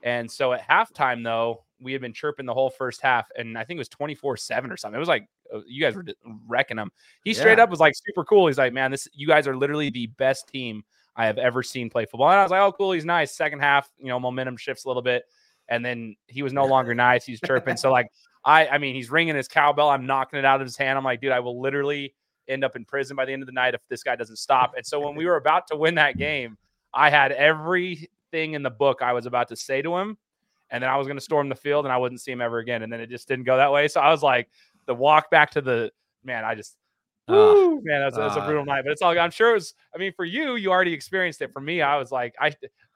[0.03, 3.64] And so at halftime, though, we had been chirping the whole first half, and I
[3.64, 4.96] think it was 24 7 or something.
[4.96, 6.05] It was like uh, you guys were
[6.46, 6.90] wrecking him.
[7.24, 7.64] He straight yeah.
[7.64, 8.46] up was like super cool.
[8.46, 10.84] He's like, Man, this you guys are literally the best team
[11.16, 12.30] I have ever seen play football.
[12.30, 12.92] And I was like, Oh, cool.
[12.92, 13.34] He's nice.
[13.34, 15.24] Second half, you know, momentum shifts a little bit.
[15.68, 17.24] And then he was no longer nice.
[17.24, 17.76] He's chirping.
[17.76, 18.09] So, like,
[18.44, 19.88] I, I mean, he's ringing his cowbell.
[19.88, 20.98] I'm knocking it out of his hand.
[20.98, 22.14] I'm like, dude, I will literally
[22.51, 24.74] end up in prison by the end of the night if this guy doesn't stop.
[24.76, 26.57] And so when we were about to win that game,
[26.92, 30.18] I had everything in the book I was about to say to him.
[30.70, 32.59] And then I was going to storm the field and I wouldn't see him ever
[32.59, 32.82] again.
[32.82, 33.88] And then it just didn't go that way.
[33.88, 34.48] So I was like,
[34.86, 35.90] the walk back to the
[36.24, 36.76] man, I just,
[37.28, 38.74] Woo, man, that's, that's a brutal ah.
[38.74, 38.82] night.
[38.84, 39.16] But it's all.
[39.16, 39.74] I'm sure it was.
[39.94, 41.53] I mean, for you, you already experienced it.
[41.53, 42.53] For me, I was like, I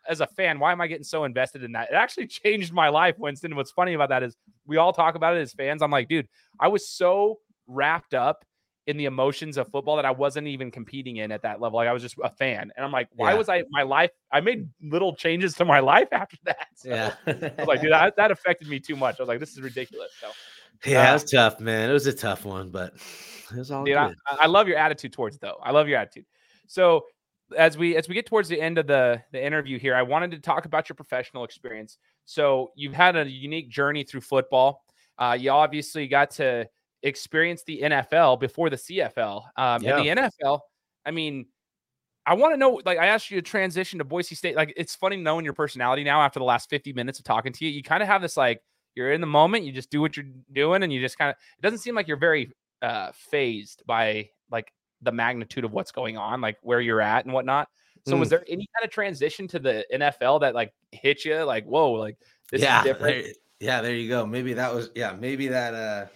[0.09, 1.91] as a fan, why am I getting so invested in that?
[1.91, 3.55] It actually changed my life, Winston.
[3.57, 4.37] What's funny about that is
[4.67, 5.83] we all talk about it as fans.
[5.83, 6.29] I'm like, dude,
[6.59, 8.45] I was so wrapped up
[8.87, 11.79] in the emotions of football that I wasn't even competing in at that level.
[11.79, 12.71] Like I was just a fan.
[12.77, 13.39] And I'm like, why yeah.
[13.39, 14.11] was I my life?
[14.31, 16.67] I made little changes to my life after that.
[16.75, 17.15] So yeah.
[17.27, 19.17] I was like, dude, that, that, affected me too much.
[19.19, 20.13] I was like, this is ridiculous.
[20.21, 20.29] So
[20.85, 21.89] yeah, uh, it was tough, man.
[21.89, 22.95] It was a tough one, but
[23.51, 25.59] it was all dude, I, I, love your attitude towards it, though.
[25.63, 26.27] I love your attitude.
[26.67, 27.07] So
[27.57, 30.31] as we as we get towards the end of the the interview here, I wanted
[30.33, 31.99] to talk about your professional experience.
[32.27, 34.83] So you've had a unique journey through football.
[35.19, 36.69] Uh, you obviously got to
[37.05, 39.45] experience the NFL before the CFL.
[39.57, 39.99] Um, yeah.
[39.99, 40.61] And the NFL,
[41.07, 41.47] I mean,
[42.27, 42.81] I want to know.
[42.85, 44.57] Like, I asked you to transition to Boise State.
[44.57, 47.65] Like, it's funny knowing your personality now after the last fifty minutes of talking to
[47.65, 47.71] you.
[47.71, 48.63] You kind of have this like
[48.95, 49.65] you're in the moment.
[49.65, 51.37] You just do what you're doing, and you just kind of.
[51.59, 52.53] It doesn't seem like you're very
[52.83, 57.35] uh, phased by like the magnitude of what's going on, like where you're at and
[57.35, 57.69] whatnot.
[58.07, 58.21] So, mm.
[58.21, 61.93] was there any kind of transition to the NFL that like hit you, like, whoa,
[61.93, 62.19] like
[62.51, 63.25] this yeah, is different?
[63.25, 64.27] There, yeah, there you go.
[64.27, 66.07] Maybe that was, yeah, maybe that, uh,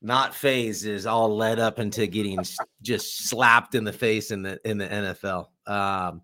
[0.00, 2.38] not phased is all led up into getting
[2.82, 5.46] just slapped in the face in the in the NFL.
[5.66, 6.22] Um,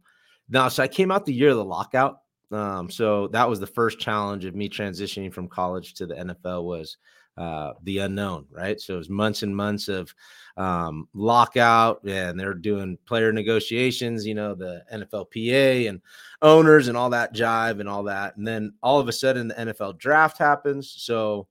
[0.48, 2.20] now, so I came out the year of the lockout.
[2.52, 6.64] Um, so that was the first challenge of me transitioning from college to the NFL
[6.64, 6.98] was
[7.36, 8.80] uh, the unknown, right?
[8.80, 10.14] So it was months and months of
[10.56, 16.00] um, lockout, and they're doing player negotiations, you know, the NFLPA and
[16.42, 18.36] owners and all that jive and all that.
[18.36, 20.94] And then all of a sudden, the NFL draft happens.
[20.96, 21.48] So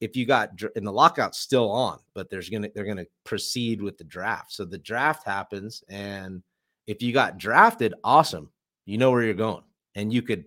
[0.00, 3.98] if you got in the lockout's still on, but there's gonna they're gonna proceed with
[3.98, 4.52] the draft.
[4.52, 6.42] So the draft happens, and
[6.86, 8.50] if you got drafted, awesome,
[8.86, 10.44] you know where you're going, and you could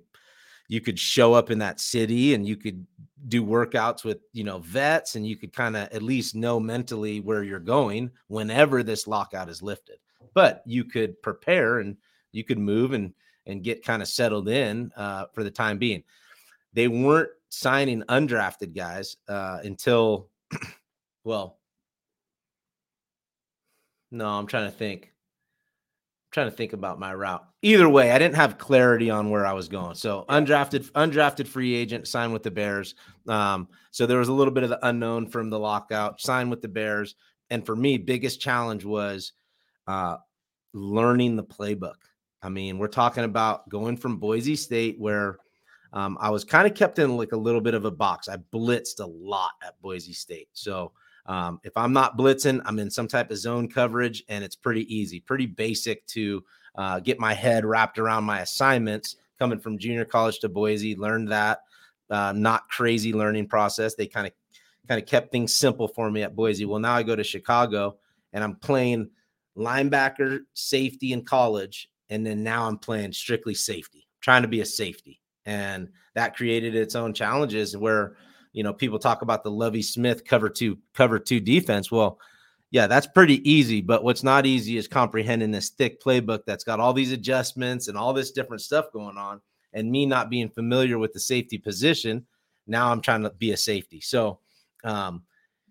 [0.72, 2.88] you could show up in that city and you could
[3.28, 7.20] do workouts with you know vets and you could kind of at least know mentally
[7.20, 9.98] where you're going whenever this lockout is lifted
[10.34, 11.98] but you could prepare and
[12.32, 13.14] you could move and
[13.48, 16.04] and get kind of settled in uh, for the time being
[16.74, 20.30] they weren't signing undrafted guys uh, until
[21.24, 21.60] well
[24.10, 25.12] no i'm trying to think
[26.32, 27.46] I'm trying to think about my route.
[27.62, 29.96] Either way, I didn't have clarity on where I was going.
[29.96, 32.96] So undrafted, undrafted free agent, signed with the Bears.
[33.28, 36.22] Um, so there was a little bit of the unknown from the lockout.
[36.22, 37.16] Signed with the Bears,
[37.50, 39.34] and for me, biggest challenge was
[39.88, 40.18] uh,
[40.74, 41.96] learning the playbook.
[42.42, 45.38] I mean, we're talking about going from Boise State, where
[45.94, 48.30] um, I was kind of kept in like a little bit of a box.
[48.30, 50.92] I blitzed a lot at Boise State, so
[51.26, 54.94] um, if I'm not blitzing, I'm in some type of zone coverage, and it's pretty
[54.94, 56.44] easy, pretty basic to
[56.76, 59.18] uh, get my head wrapped around my assignments.
[59.38, 61.62] Coming from junior college to Boise, learned that
[62.12, 63.96] uh, not crazy learning process.
[63.96, 64.34] They kind of
[64.88, 66.66] kind of kept things simple for me at Boise.
[66.66, 67.98] Well, now I go to Chicago,
[68.34, 69.10] and I'm playing
[69.58, 74.66] linebacker, safety in college, and then now I'm playing strictly safety, trying to be a
[74.66, 78.16] safety, and that created its own challenges where
[78.54, 81.92] you know, people talk about the Lovie Smith cover two cover two defense.
[81.92, 82.20] Well,
[82.70, 83.82] yeah, that's pretty easy.
[83.82, 87.98] But what's not easy is comprehending this thick playbook that's got all these adjustments and
[87.98, 89.42] all this different stuff going on.
[89.74, 92.26] And me not being familiar with the safety position,
[92.68, 94.02] now I'm trying to be a safety.
[94.02, 94.40] So,
[94.84, 95.24] um,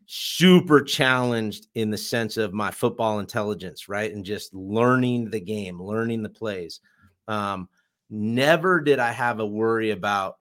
[0.06, 4.12] super challenged in the sense of my football intelligence, right?
[4.12, 6.80] And just learning the game, learning the plays.
[7.28, 7.68] Um,
[8.10, 10.36] never did I have a worry about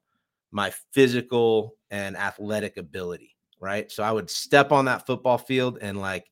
[0.52, 3.92] my physical and athletic ability, right?
[3.92, 6.26] So I would step on that football field and like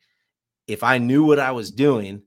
[0.68, 2.24] if I knew what I was doing,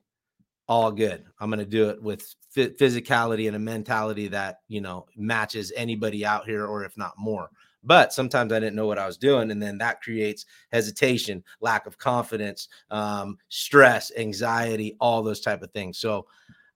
[0.67, 1.25] all good.
[1.41, 6.25] I'm going to do it with physicality and a mentality that, you know, matches anybody
[6.25, 7.51] out here or if not more.
[7.83, 9.51] But sometimes I didn't know what I was doing.
[9.51, 15.73] And then that creates hesitation, lack of confidence, um, stress, anxiety, all those type of
[15.73, 15.99] things.
[15.99, 16.27] So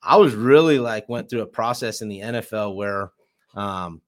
[0.05, 3.11] I was really like went through a process in the NFL where,
[3.55, 4.03] um,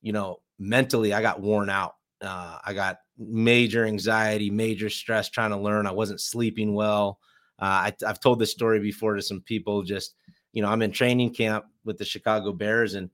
[0.00, 1.96] you know, mentally I got worn out.
[2.20, 5.86] Uh, I got major anxiety, major stress trying to learn.
[5.86, 7.18] I wasn't sleeping well.
[7.58, 9.82] Uh, I, have told this story before to some people.
[9.82, 10.14] Just
[10.52, 13.10] you know, I'm in training camp with the Chicago Bears, and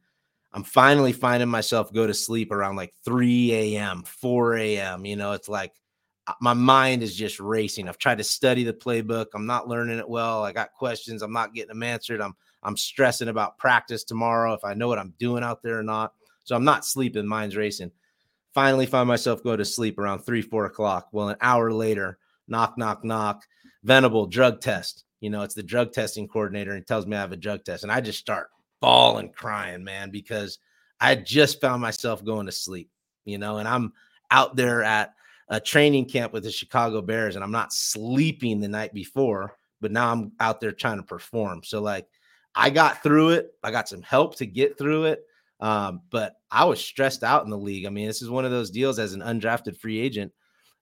[0.53, 5.07] I'm finally finding myself go to sleep around like 3 a.m., 4 a.m.
[5.07, 5.73] You know, it's like
[6.41, 7.89] my mind is just racing.
[7.89, 9.27] I've tried to study the playbook.
[9.35, 10.45] I'm not learning it well.
[10.45, 11.23] I got questions.
[11.23, 12.21] I'm not getting them answered.
[12.21, 15.83] I'm I'm stressing about practice tomorrow if I know what I'm doing out there or
[15.83, 16.13] not.
[16.45, 17.93] So I'm not sleeping, mind's racing.
[18.53, 21.09] Finally, find myself go to sleep around three, four o'clock.
[21.13, 22.19] Well, an hour later,
[22.49, 23.45] knock, knock, knock,
[23.85, 25.05] Venable drug test.
[25.21, 27.83] You know, it's the drug testing coordinator and tells me I have a drug test.
[27.83, 28.49] And I just start
[28.81, 30.59] bawling, crying, man, because
[31.01, 32.91] I just found myself going to sleep,
[33.25, 33.93] you know, and I'm
[34.31, 35.15] out there at
[35.49, 39.93] a training camp with the Chicago Bears and I'm not sleeping the night before, but
[39.93, 41.63] now I'm out there trying to perform.
[41.65, 42.07] So, like,
[42.55, 43.53] I got through it.
[43.63, 45.25] I got some help to get through it.
[45.61, 47.87] Um, but I was stressed out in the league.
[47.87, 50.33] I mean, this is one of those deals as an undrafted free agent.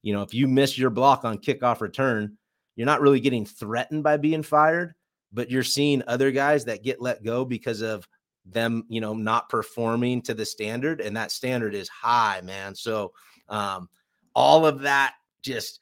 [0.02, 2.36] You know, if you miss your block on kickoff return,
[2.76, 4.94] you're not really getting threatened by being fired,
[5.32, 8.06] but you're seeing other guys that get let go because of
[8.44, 11.00] them, you know, not performing to the standard.
[11.00, 12.74] And that standard is high, man.
[12.74, 13.12] So
[13.48, 13.88] um,
[14.36, 15.80] all of that just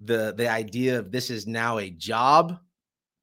[0.00, 2.58] the the idea of this is now a job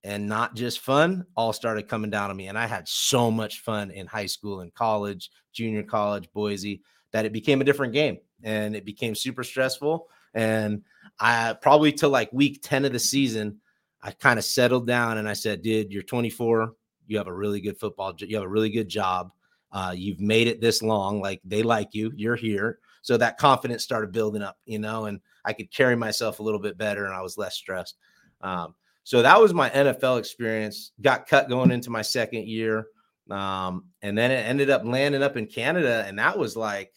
[0.03, 2.47] and not just fun all started coming down on me.
[2.47, 6.81] And I had so much fun in high school and college, junior college, Boise,
[7.13, 10.07] that it became a different game and it became super stressful.
[10.33, 10.81] And
[11.21, 13.61] I probably till like week 10 of the season,
[14.01, 16.73] I kind of settled down and I said, dude, you're 24.
[17.07, 19.31] You have a really good football, you have a really good job.
[19.71, 21.21] Uh, you've made it this long.
[21.21, 22.79] Like they like you, you're here.
[23.03, 26.59] So that confidence started building up, you know, and I could carry myself a little
[26.59, 27.97] bit better and I was less stressed.
[28.41, 28.73] Um,
[29.03, 30.91] so that was my NFL experience.
[31.01, 32.87] Got cut going into my second year.
[33.29, 36.03] Um, and then it ended up landing up in Canada.
[36.07, 36.93] And that was like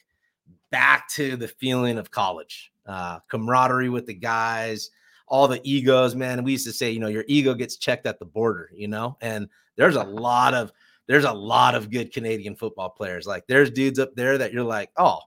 [0.70, 2.72] back to the feeling of college.
[2.86, 4.90] uh, camaraderie with the guys,
[5.26, 6.44] all the egos, man.
[6.44, 9.16] We used to say, you know, your ego gets checked at the border, you know,
[9.20, 10.72] and there's a lot of
[11.06, 13.26] there's a lot of good Canadian football players.
[13.26, 15.20] Like there's dudes up there that you're like, oh,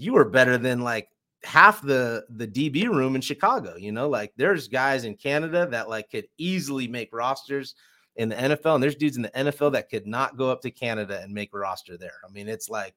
[0.00, 1.08] you were better than like
[1.44, 3.76] half the the DB room in Chicago.
[3.76, 7.74] You know, like there's guys in Canada that like could easily make rosters
[8.16, 10.70] in the NFL, and there's dudes in the NFL that could not go up to
[10.70, 12.18] Canada and make a roster there.
[12.26, 12.94] I mean, it's like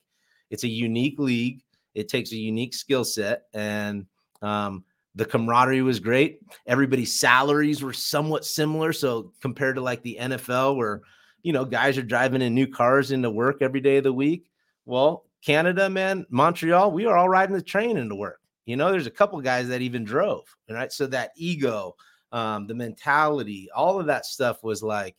[0.50, 1.62] it's a unique league.
[1.94, 4.06] It takes a unique skill set, and
[4.42, 6.40] um, the camaraderie was great.
[6.66, 11.02] Everybody's salaries were somewhat similar, so compared to like the NFL, where
[11.44, 14.50] you know guys are driving in new cars into work every day of the week.
[14.86, 18.40] Well, Canada, man, Montreal, we are all riding the train into work.
[18.66, 20.92] You know, there's a couple guys that even drove, right?
[20.92, 21.96] So that ego,
[22.32, 25.18] um, the mentality, all of that stuff was like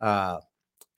[0.00, 0.38] uh,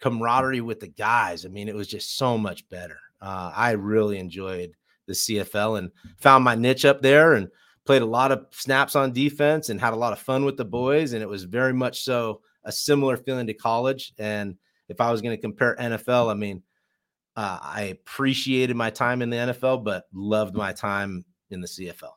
[0.01, 1.47] camaraderie with the guys.
[1.47, 2.99] I mean, it was just so much better.
[3.21, 4.73] Uh, I really enjoyed
[5.07, 7.49] the CFL and found my niche up there and
[7.87, 10.65] played a lot of snaps on defense and had a lot of fun with the
[10.65, 11.15] boys.
[11.15, 14.13] And it was very much so a similar feeling to college.
[14.19, 14.57] And
[14.89, 16.63] if I was going to compare NFL, I mean,
[17.37, 22.13] uh, I appreciated my time in the NFL, but loved my time in the CFL.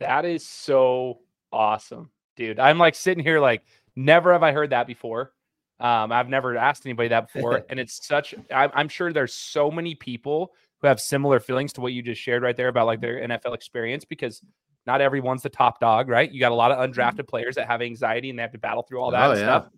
[0.00, 1.20] That is so
[1.52, 2.58] awesome, dude.
[2.58, 3.62] I'm like sitting here, like,
[3.94, 5.32] never have I heard that before.
[5.78, 7.64] Um, I've never asked anybody that before.
[7.68, 11.80] and it's such, I'm, I'm sure there's so many people who have similar feelings to
[11.80, 14.42] what you just shared right there about like their NFL experience because
[14.86, 16.30] not everyone's the top dog, right?
[16.30, 16.98] You got a lot of mm-hmm.
[16.98, 19.38] undrafted players that have anxiety and they have to battle through all that oh, yeah.
[19.38, 19.68] stuff.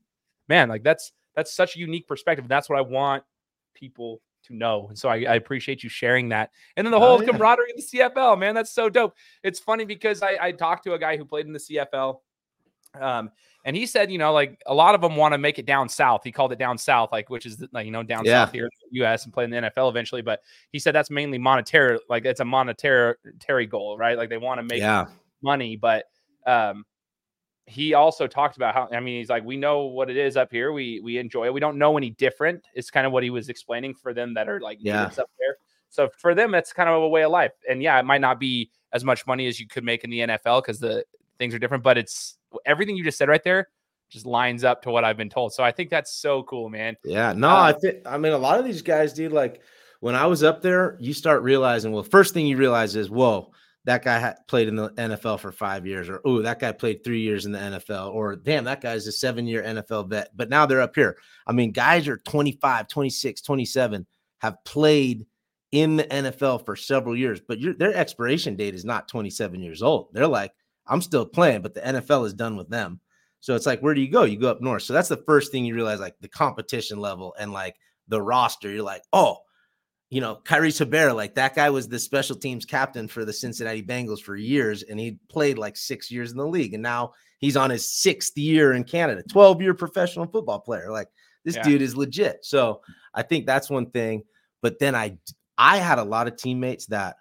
[0.49, 2.49] Man, like that's that's such a unique perspective.
[2.49, 3.24] That's what I want
[3.74, 4.86] people to know.
[4.88, 6.51] And so I, I, appreciate you sharing that.
[6.76, 7.30] And then the whole oh, yeah.
[7.32, 9.14] camaraderie of the CFL, man, that's so dope.
[9.42, 12.20] It's funny because I, I talked to a guy who played in the CFL.
[13.01, 13.30] Um,
[13.64, 15.88] and he said, you know, like a lot of them want to make it down
[15.88, 16.22] south.
[16.22, 18.44] He called it down south, like which is like you know down yeah.
[18.44, 19.24] south here in the U.S.
[19.24, 20.22] and play in the NFL eventually.
[20.22, 20.40] But
[20.70, 24.16] he said that's mainly monetary, like it's a monetary goal, right?
[24.16, 25.07] Like they want to make yeah.
[25.42, 26.05] money, but
[26.47, 26.84] um,
[27.67, 30.51] he also talked about how I mean he's like we know what it is up
[30.51, 30.73] here.
[30.73, 31.55] We we enjoy it.
[31.55, 32.64] We don't know any different.
[32.75, 35.07] It's kind of what he was explaining for them that are like yeah.
[35.07, 35.57] up there.
[35.91, 37.53] So for them, it's kind of a way of life.
[37.69, 40.21] And yeah, it might not be as much money as you could make in the
[40.21, 41.05] NFL because the
[41.39, 43.69] things are different, but it's everything you just said right there
[44.09, 45.53] just lines up to what I've been told.
[45.53, 46.97] So I think that's so cool, man.
[47.05, 49.33] Yeah, no, uh, I think I mean a lot of these guys, dude.
[49.33, 49.61] Like
[50.01, 51.93] when I was up there, you start realizing.
[51.93, 53.51] Well, first thing you realize is, whoa,
[53.87, 57.03] that guy had played in the NFL for five years, or oh, that guy played
[57.03, 60.37] three years in the NFL, or damn, that guy's a seven year NFL vet.
[60.37, 61.16] But now they're up here.
[61.47, 64.07] I mean, guys are 25, 26, 27,
[64.41, 65.26] have played
[65.70, 70.09] in the NFL for several years, but their expiration date is not 27 years old.
[70.12, 70.53] They're like,
[70.87, 73.01] I'm still playing, but the NFL is done with them.
[73.41, 74.24] So it's like, where do you go?
[74.24, 74.82] You go up north.
[74.82, 77.76] So that's the first thing you realize, like the competition level and like
[78.09, 78.70] the roster.
[78.70, 79.39] You're like, oh,
[80.11, 83.83] you know, Kyries Hebert, like that guy was the special teams captain for the Cincinnati
[83.83, 87.57] Bengals for years, and he played like six years in the league, and now he's
[87.57, 90.91] on his sixth year in Canada, 12 year professional football player.
[90.91, 91.09] Like
[91.45, 91.63] this yeah.
[91.63, 92.45] dude is legit.
[92.45, 92.83] So
[93.15, 94.23] I think that's one thing.
[94.63, 95.19] But then I
[95.59, 97.17] I had a lot of teammates that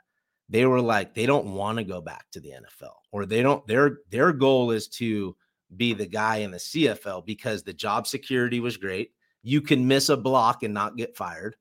[0.48, 3.66] they were like, they don't want to go back to the NFL, or they don't,
[3.66, 5.36] their their goal is to
[5.76, 9.12] be the guy in the CFL because the job security was great.
[9.42, 11.56] You can miss a block and not get fired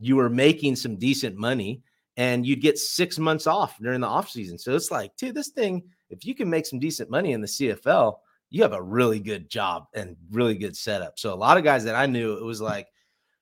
[0.00, 1.82] you were making some decent money
[2.16, 4.58] and you'd get six months off during the off season.
[4.58, 7.46] So it's like, dude, this thing, if you can make some decent money in the
[7.46, 8.16] CFL,
[8.50, 11.18] you have a really good job and really good setup.
[11.18, 12.88] So a lot of guys that I knew, it was like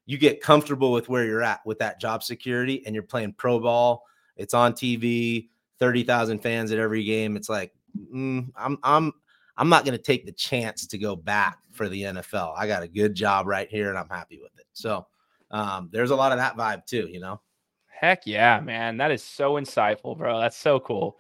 [0.05, 3.61] you get comfortable with where you're at with that job security and you're playing pro
[3.61, 4.05] ball.
[4.37, 5.49] It's on TV,
[5.79, 7.37] 30,000 fans at every game.
[7.37, 7.73] It's like,
[8.13, 9.13] mm, I'm, I'm,
[9.57, 12.55] I'm not going to take the chance to go back for the NFL.
[12.57, 14.67] I got a good job right here and I'm happy with it.
[14.75, 15.07] So
[15.51, 17.41] um, there's a lot of that vibe too, you know.
[17.87, 18.99] Heck yeah, man.
[18.99, 20.39] That is so insightful, bro.
[20.41, 21.19] That's so cool.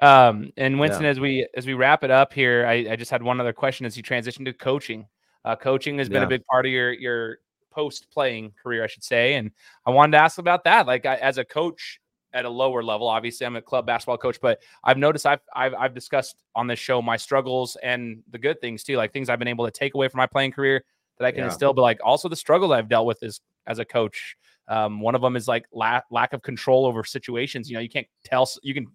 [0.00, 1.10] Um, and Winston, yeah.
[1.10, 3.86] as we as we wrap it up here, I, I, just had one other question
[3.86, 5.06] as you transition to coaching.
[5.44, 6.26] Uh, coaching has been yeah.
[6.26, 7.38] a big part of your your
[7.70, 9.50] post playing career, I should say, and
[9.86, 10.86] I wanted to ask about that.
[10.86, 12.00] Like I, as a coach
[12.32, 15.74] at a lower level, obviously I'm a club basketball coach, but I've noticed I've, I've
[15.74, 19.38] I've discussed on this show my struggles and the good things too, like things I've
[19.38, 20.84] been able to take away from my playing career
[21.18, 21.46] that I can yeah.
[21.46, 24.36] instill, but like also the struggle I've dealt with is as a coach.
[24.68, 27.68] Um, one of them is like la- lack of control over situations.
[27.68, 28.86] You know, you can't tell you can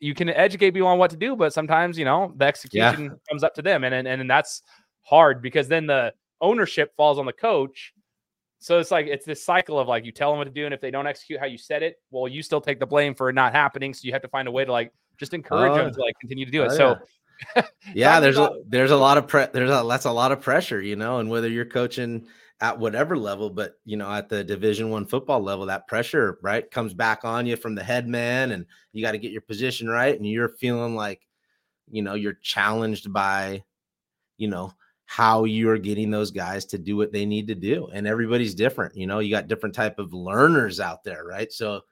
[0.00, 3.10] you can educate people on what to do, but sometimes you know the execution yeah.
[3.28, 4.62] comes up to them, and, and and that's
[5.02, 7.92] hard because then the ownership falls on the coach.
[8.58, 10.74] So it's like it's this cycle of like you tell them what to do, and
[10.74, 13.28] if they don't execute how you said it, well, you still take the blame for
[13.30, 13.94] it not happening.
[13.94, 16.44] So you have to find a way to like just encourage them to like continue
[16.44, 16.72] to do it.
[16.72, 16.96] Oh, so
[17.94, 20.80] yeah, there's a, there's a lot of pre- there's a that's a lot of pressure,
[20.80, 22.26] you know, and whether you're coaching
[22.60, 26.70] at whatever level, but you know, at the division one football level, that pressure, right,
[26.70, 29.88] comes back on you from the head man and you got to get your position
[29.88, 30.16] right.
[30.16, 31.20] And you're feeling like,
[31.90, 33.62] you know, you're challenged by,
[34.38, 34.72] you know,
[35.04, 37.88] how you're getting those guys to do what they need to do.
[37.92, 38.96] And everybody's different.
[38.96, 41.52] You know, you got different type of learners out there, right?
[41.52, 41.82] So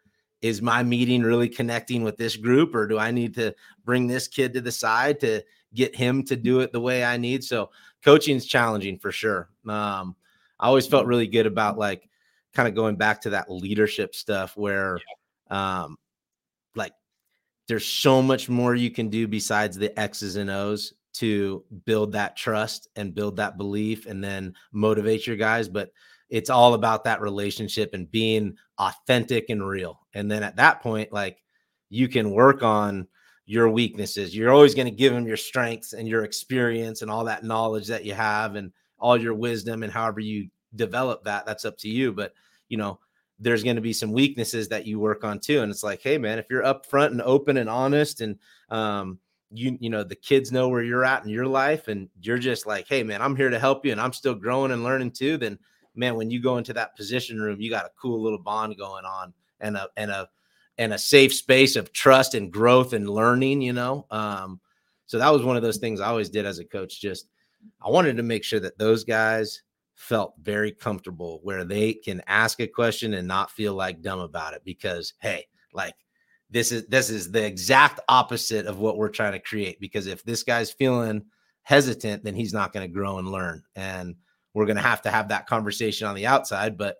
[0.40, 3.54] is my meeting really connecting with this group or do I need to
[3.84, 5.42] bring this kid to the side to
[5.74, 7.44] get him to do it the way I need?
[7.44, 7.70] So
[8.04, 9.48] coaching is challenging for sure.
[9.68, 10.16] Um,
[10.60, 12.08] I always felt really good about like
[12.54, 14.98] kind of going back to that leadership stuff where
[15.50, 15.96] um
[16.74, 16.92] like
[17.68, 22.36] there's so much more you can do besides the X's and O's to build that
[22.36, 25.68] trust and build that belief and then motivate your guys.
[25.68, 25.90] But
[26.28, 30.00] it's all about that relationship and being authentic and real.
[30.14, 31.42] And then at that point, like
[31.90, 33.06] you can work on
[33.46, 34.34] your weaknesses.
[34.34, 37.86] You're always going to give them your strengths and your experience and all that knowledge
[37.88, 41.88] that you have and all your wisdom and however you develop that, that's up to
[41.88, 42.12] you.
[42.12, 42.32] But
[42.68, 42.98] you know,
[43.38, 45.60] there's going to be some weaknesses that you work on too.
[45.60, 48.38] And it's like, hey man, if you're upfront and open and honest and
[48.70, 49.18] um
[49.54, 52.66] you you know the kids know where you're at in your life and you're just
[52.66, 55.36] like hey man i'm here to help you and i'm still growing and learning too
[55.36, 55.58] then
[55.94, 59.04] man when you go into that position room you got a cool little bond going
[59.04, 60.28] on and a and a
[60.78, 64.60] and a safe space of trust and growth and learning you know um
[65.06, 67.28] so that was one of those things i always did as a coach just
[67.82, 69.62] i wanted to make sure that those guys
[69.94, 74.54] felt very comfortable where they can ask a question and not feel like dumb about
[74.54, 75.94] it because hey like
[76.50, 80.22] this is this is the exact opposite of what we're trying to create because if
[80.24, 81.22] this guy's feeling
[81.62, 84.14] hesitant then he's not going to grow and learn and
[84.52, 86.96] we're going to have to have that conversation on the outside but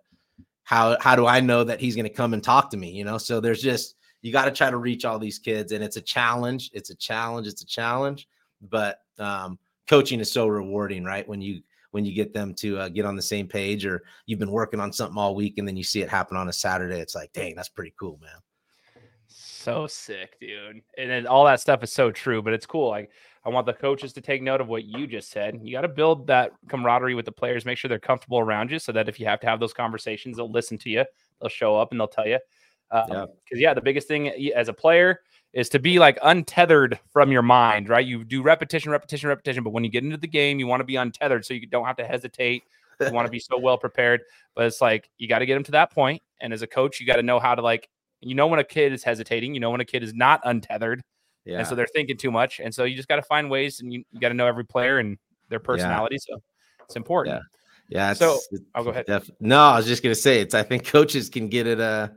[0.63, 3.03] how how do i know that he's going to come and talk to me you
[3.03, 3.17] know?
[3.17, 6.01] So there's just you got to try to reach all these kids and it's a
[6.01, 8.27] challenge it's a challenge it's a challenge
[8.61, 11.61] but um, coaching is so rewarding right when you
[11.91, 14.81] when you get them to uh, get on the same page or you've been working
[14.81, 16.99] on something all week and then you see it happen on a Saturday.
[16.99, 18.35] It's like, dang, that's pretty cool, man.
[19.27, 20.81] So sick, dude.
[20.97, 22.89] And then all that stuff is so true, but it's cool.
[22.89, 23.11] Like,
[23.45, 25.57] I want the coaches to take note of what you just said.
[25.63, 28.79] You got to build that camaraderie with the players, make sure they're comfortable around you
[28.79, 31.05] so that if you have to have those conversations, they'll listen to you,
[31.39, 32.39] they'll show up and they'll tell you.
[32.91, 33.69] Because, um, yeah.
[33.69, 35.21] yeah, the biggest thing as a player
[35.55, 38.05] is to be like untethered from your mind, right?
[38.05, 40.85] You do repetition, repetition, repetition, but when you get into the game, you want to
[40.85, 42.63] be untethered so you don't have to hesitate.
[42.99, 44.21] You want to be so well prepared,
[44.53, 46.21] but it's like you got to get them to that point.
[46.41, 47.89] And as a coach, you got to know how to like,
[48.19, 51.01] you know, when a kid is hesitating, you know, when a kid is not untethered,
[51.45, 51.59] yeah.
[51.59, 53.93] and so they're thinking too much, and so you just got to find ways, and
[53.93, 55.17] you, you got to know every player and
[55.49, 56.15] their personality.
[56.15, 56.35] Yeah.
[56.35, 56.41] So
[56.85, 57.35] it's important.
[57.89, 58.09] Yeah.
[58.09, 58.13] Yeah.
[58.13, 58.39] so
[58.73, 59.05] I'll go ahead.
[59.05, 60.53] Def- no, I was just gonna say it's.
[60.53, 61.79] I think coaches can get it.
[61.79, 62.09] Uh,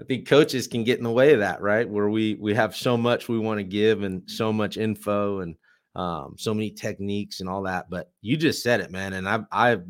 [0.00, 1.88] I think coaches can get in the way of that, right?
[1.88, 5.54] Where we we have so much we want to give and so much info and
[5.94, 7.90] um, so many techniques and all that.
[7.90, 9.12] But you just said it, man.
[9.12, 9.84] And I've I've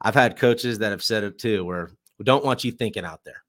[0.00, 3.24] I've had coaches that have said it too, where we don't want you thinking out
[3.24, 3.42] there.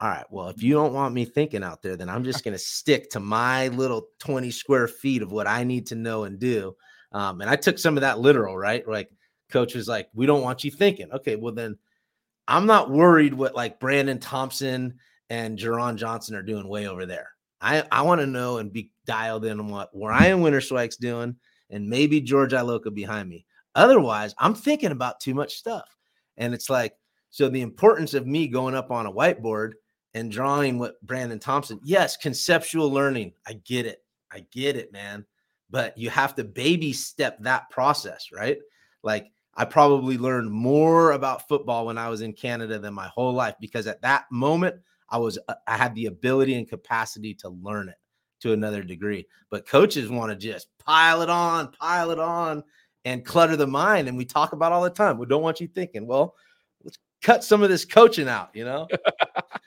[0.00, 0.24] All right.
[0.30, 3.10] Well, if you don't want me thinking out there, then I'm just going to stick
[3.10, 6.74] to my little 20 square feet of what I need to know and do.
[7.12, 8.86] Um, and I took some of that literal, right?
[8.88, 9.10] Like,
[9.50, 11.12] coach was like, we don't want you thinking.
[11.12, 11.36] Okay.
[11.36, 11.76] Well, then
[12.46, 14.98] I'm not worried what like Brandon Thompson
[15.30, 17.30] and Jeron Johnson are doing way over there.
[17.60, 21.36] I, I want to know and be dialed in on what Ryan Winterswyk's doing
[21.70, 23.46] and maybe George Iloka behind me.
[23.74, 25.88] Otherwise, I'm thinking about too much stuff.
[26.36, 26.94] And it's like,
[27.30, 29.72] so the importance of me going up on a whiteboard
[30.12, 33.32] and drawing what Brandon Thompson, yes, conceptual learning.
[33.46, 34.04] I get it.
[34.30, 35.24] I get it, man.
[35.70, 38.58] But you have to baby step that process, right?
[39.02, 43.32] Like I probably learned more about football when I was in Canada than my whole
[43.32, 44.76] life because at that moment
[45.08, 47.96] I was uh, I had the ability and capacity to learn it
[48.40, 49.26] to another degree.
[49.50, 52.64] But coaches want to just pile it on, pile it on
[53.04, 55.18] and clutter the mind and we talk about all the time.
[55.18, 56.34] We don't want you thinking, well,
[56.82, 58.88] let's cut some of this coaching out, you know?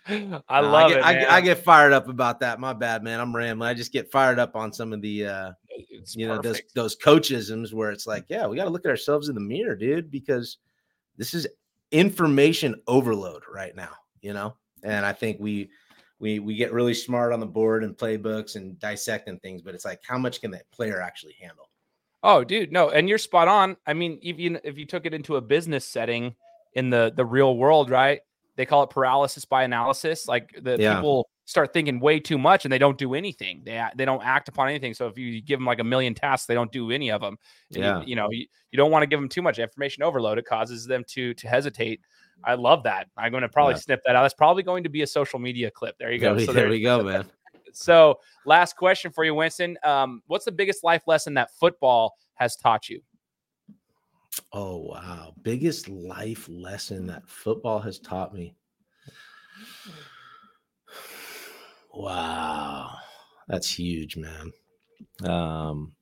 [0.08, 1.04] I love I get, it.
[1.04, 2.60] I, I, get fired up about that.
[2.60, 3.20] My bad, man.
[3.20, 3.70] I'm rambling.
[3.70, 5.52] I just get fired up on some of the uh
[5.90, 8.90] it's you know those those coachisms where it's like, yeah, we got to look at
[8.90, 10.58] ourselves in the mirror, dude, because
[11.18, 11.48] this is
[11.92, 13.92] information overload right now,
[14.22, 14.56] you know.
[14.84, 15.70] And I think we
[16.20, 19.86] we we get really smart on the board and playbooks and dissecting things, but it's
[19.86, 21.70] like, how much can that player actually handle?
[22.24, 23.78] Oh, dude, no, and you're spot on.
[23.86, 26.36] I mean, even if you took it into a business setting
[26.74, 28.22] in the the real world, right?
[28.58, 30.28] They call it paralysis by analysis.
[30.28, 30.96] Like the yeah.
[30.96, 33.62] people start thinking way too much and they don't do anything.
[33.64, 34.94] They they don't act upon anything.
[34.94, 37.38] So if you give them like a million tasks, they don't do any of them.
[37.70, 38.02] yeah.
[38.02, 40.38] You, you know, you, you don't want to give them too much information overload.
[40.38, 42.02] It causes them to to hesitate.
[42.44, 43.08] I love that.
[43.16, 43.80] I'm going to probably yeah.
[43.80, 44.24] snip that out.
[44.24, 45.98] That's probably going to be a social media clip.
[45.98, 46.36] There you go.
[46.36, 47.26] There, so there, there we go, man.
[47.74, 49.78] So last question for you, Winston.
[49.84, 53.02] Um, what's the biggest life lesson that football has taught you?
[54.52, 55.34] Oh wow.
[55.42, 58.56] Biggest life lesson that football has taught me.
[61.94, 62.96] Wow.
[63.48, 64.52] That's huge, man.
[65.24, 65.94] Um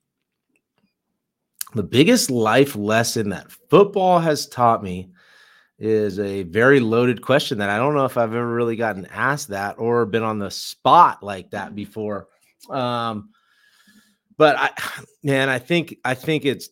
[1.73, 5.09] the biggest life lesson that football has taught me
[5.77, 9.49] is a very loaded question that I don't know if I've ever really gotten asked
[9.49, 12.27] that or been on the spot like that before.
[12.69, 13.31] Um,
[14.37, 14.69] but I,
[15.23, 16.69] man, I think I think it's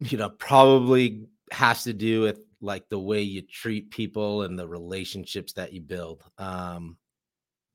[0.00, 4.66] you know probably has to do with like the way you treat people and the
[4.66, 6.24] relationships that you build.
[6.38, 6.96] Um,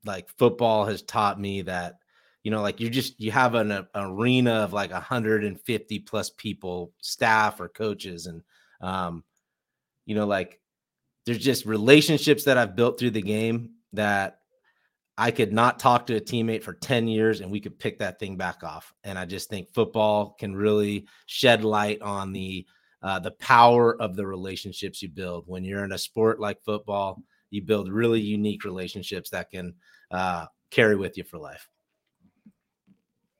[0.06, 1.96] like football has taught me that
[2.44, 6.92] you know like you just you have an, a, arena of like 150 plus people
[7.02, 8.42] staff or coaches and
[8.82, 9.24] um
[10.06, 10.60] you know like
[11.26, 14.40] there's just relationships that i've built through the game that
[15.18, 18.20] i could not talk to a teammate for 10 years and we could pick that
[18.20, 22.66] thing back off and i just think football can really shed light on the
[23.02, 27.22] uh, the power of the relationships you build when you're in a sport like football
[27.50, 29.74] you build really unique relationships that can
[30.12, 31.70] uh, carry with you for life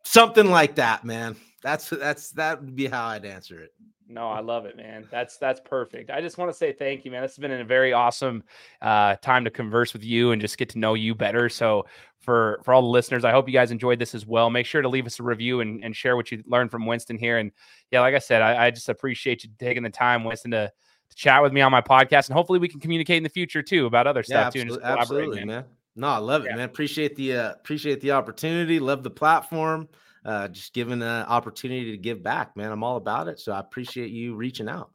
[0.04, 1.36] something like that, man.
[1.62, 3.72] That's that's that would be how I'd answer it.
[4.08, 5.08] No, I love it, man.
[5.10, 6.10] That's that's perfect.
[6.10, 7.22] I just want to say thank you, man.
[7.22, 8.44] This has been a very awesome
[8.82, 11.50] uh, time to converse with you and just get to know you better.
[11.50, 11.86] So
[12.20, 14.50] for for all the listeners, I hope you guys enjoyed this as well.
[14.50, 17.18] Make sure to leave us a review and, and share what you learned from Winston
[17.18, 17.38] here.
[17.38, 17.52] And
[17.92, 20.72] yeah, like I said, I, I just appreciate you taking the time, Winston, to,
[21.10, 22.28] to, chat with me on my podcast.
[22.28, 24.74] And hopefully we can communicate in the future too about other stuff yeah, too.
[24.74, 25.48] And absolutely, man.
[25.48, 25.66] man.
[25.96, 26.58] No, I love it, yeah.
[26.58, 26.66] man.
[26.66, 28.80] Appreciate the uh, appreciate the opportunity.
[28.80, 29.88] Love the platform
[30.26, 32.72] uh, just given an opportunity to give back, man.
[32.72, 33.40] I'm all about it.
[33.40, 34.92] So I appreciate you reaching out.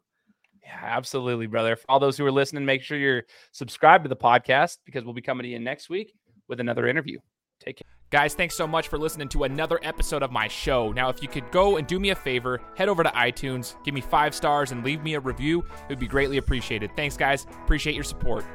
[0.63, 1.75] Yeah, absolutely, brother.
[1.75, 5.13] For all those who are listening, make sure you're subscribed to the podcast because we'll
[5.13, 6.13] be coming to you next week
[6.47, 7.19] with another interview.
[7.59, 7.85] Take care.
[8.11, 10.91] Guys, thanks so much for listening to another episode of my show.
[10.91, 13.93] Now, if you could go and do me a favor, head over to iTunes, give
[13.93, 16.89] me five stars, and leave me a review, it would be greatly appreciated.
[16.95, 17.45] Thanks, guys.
[17.63, 18.45] Appreciate your support.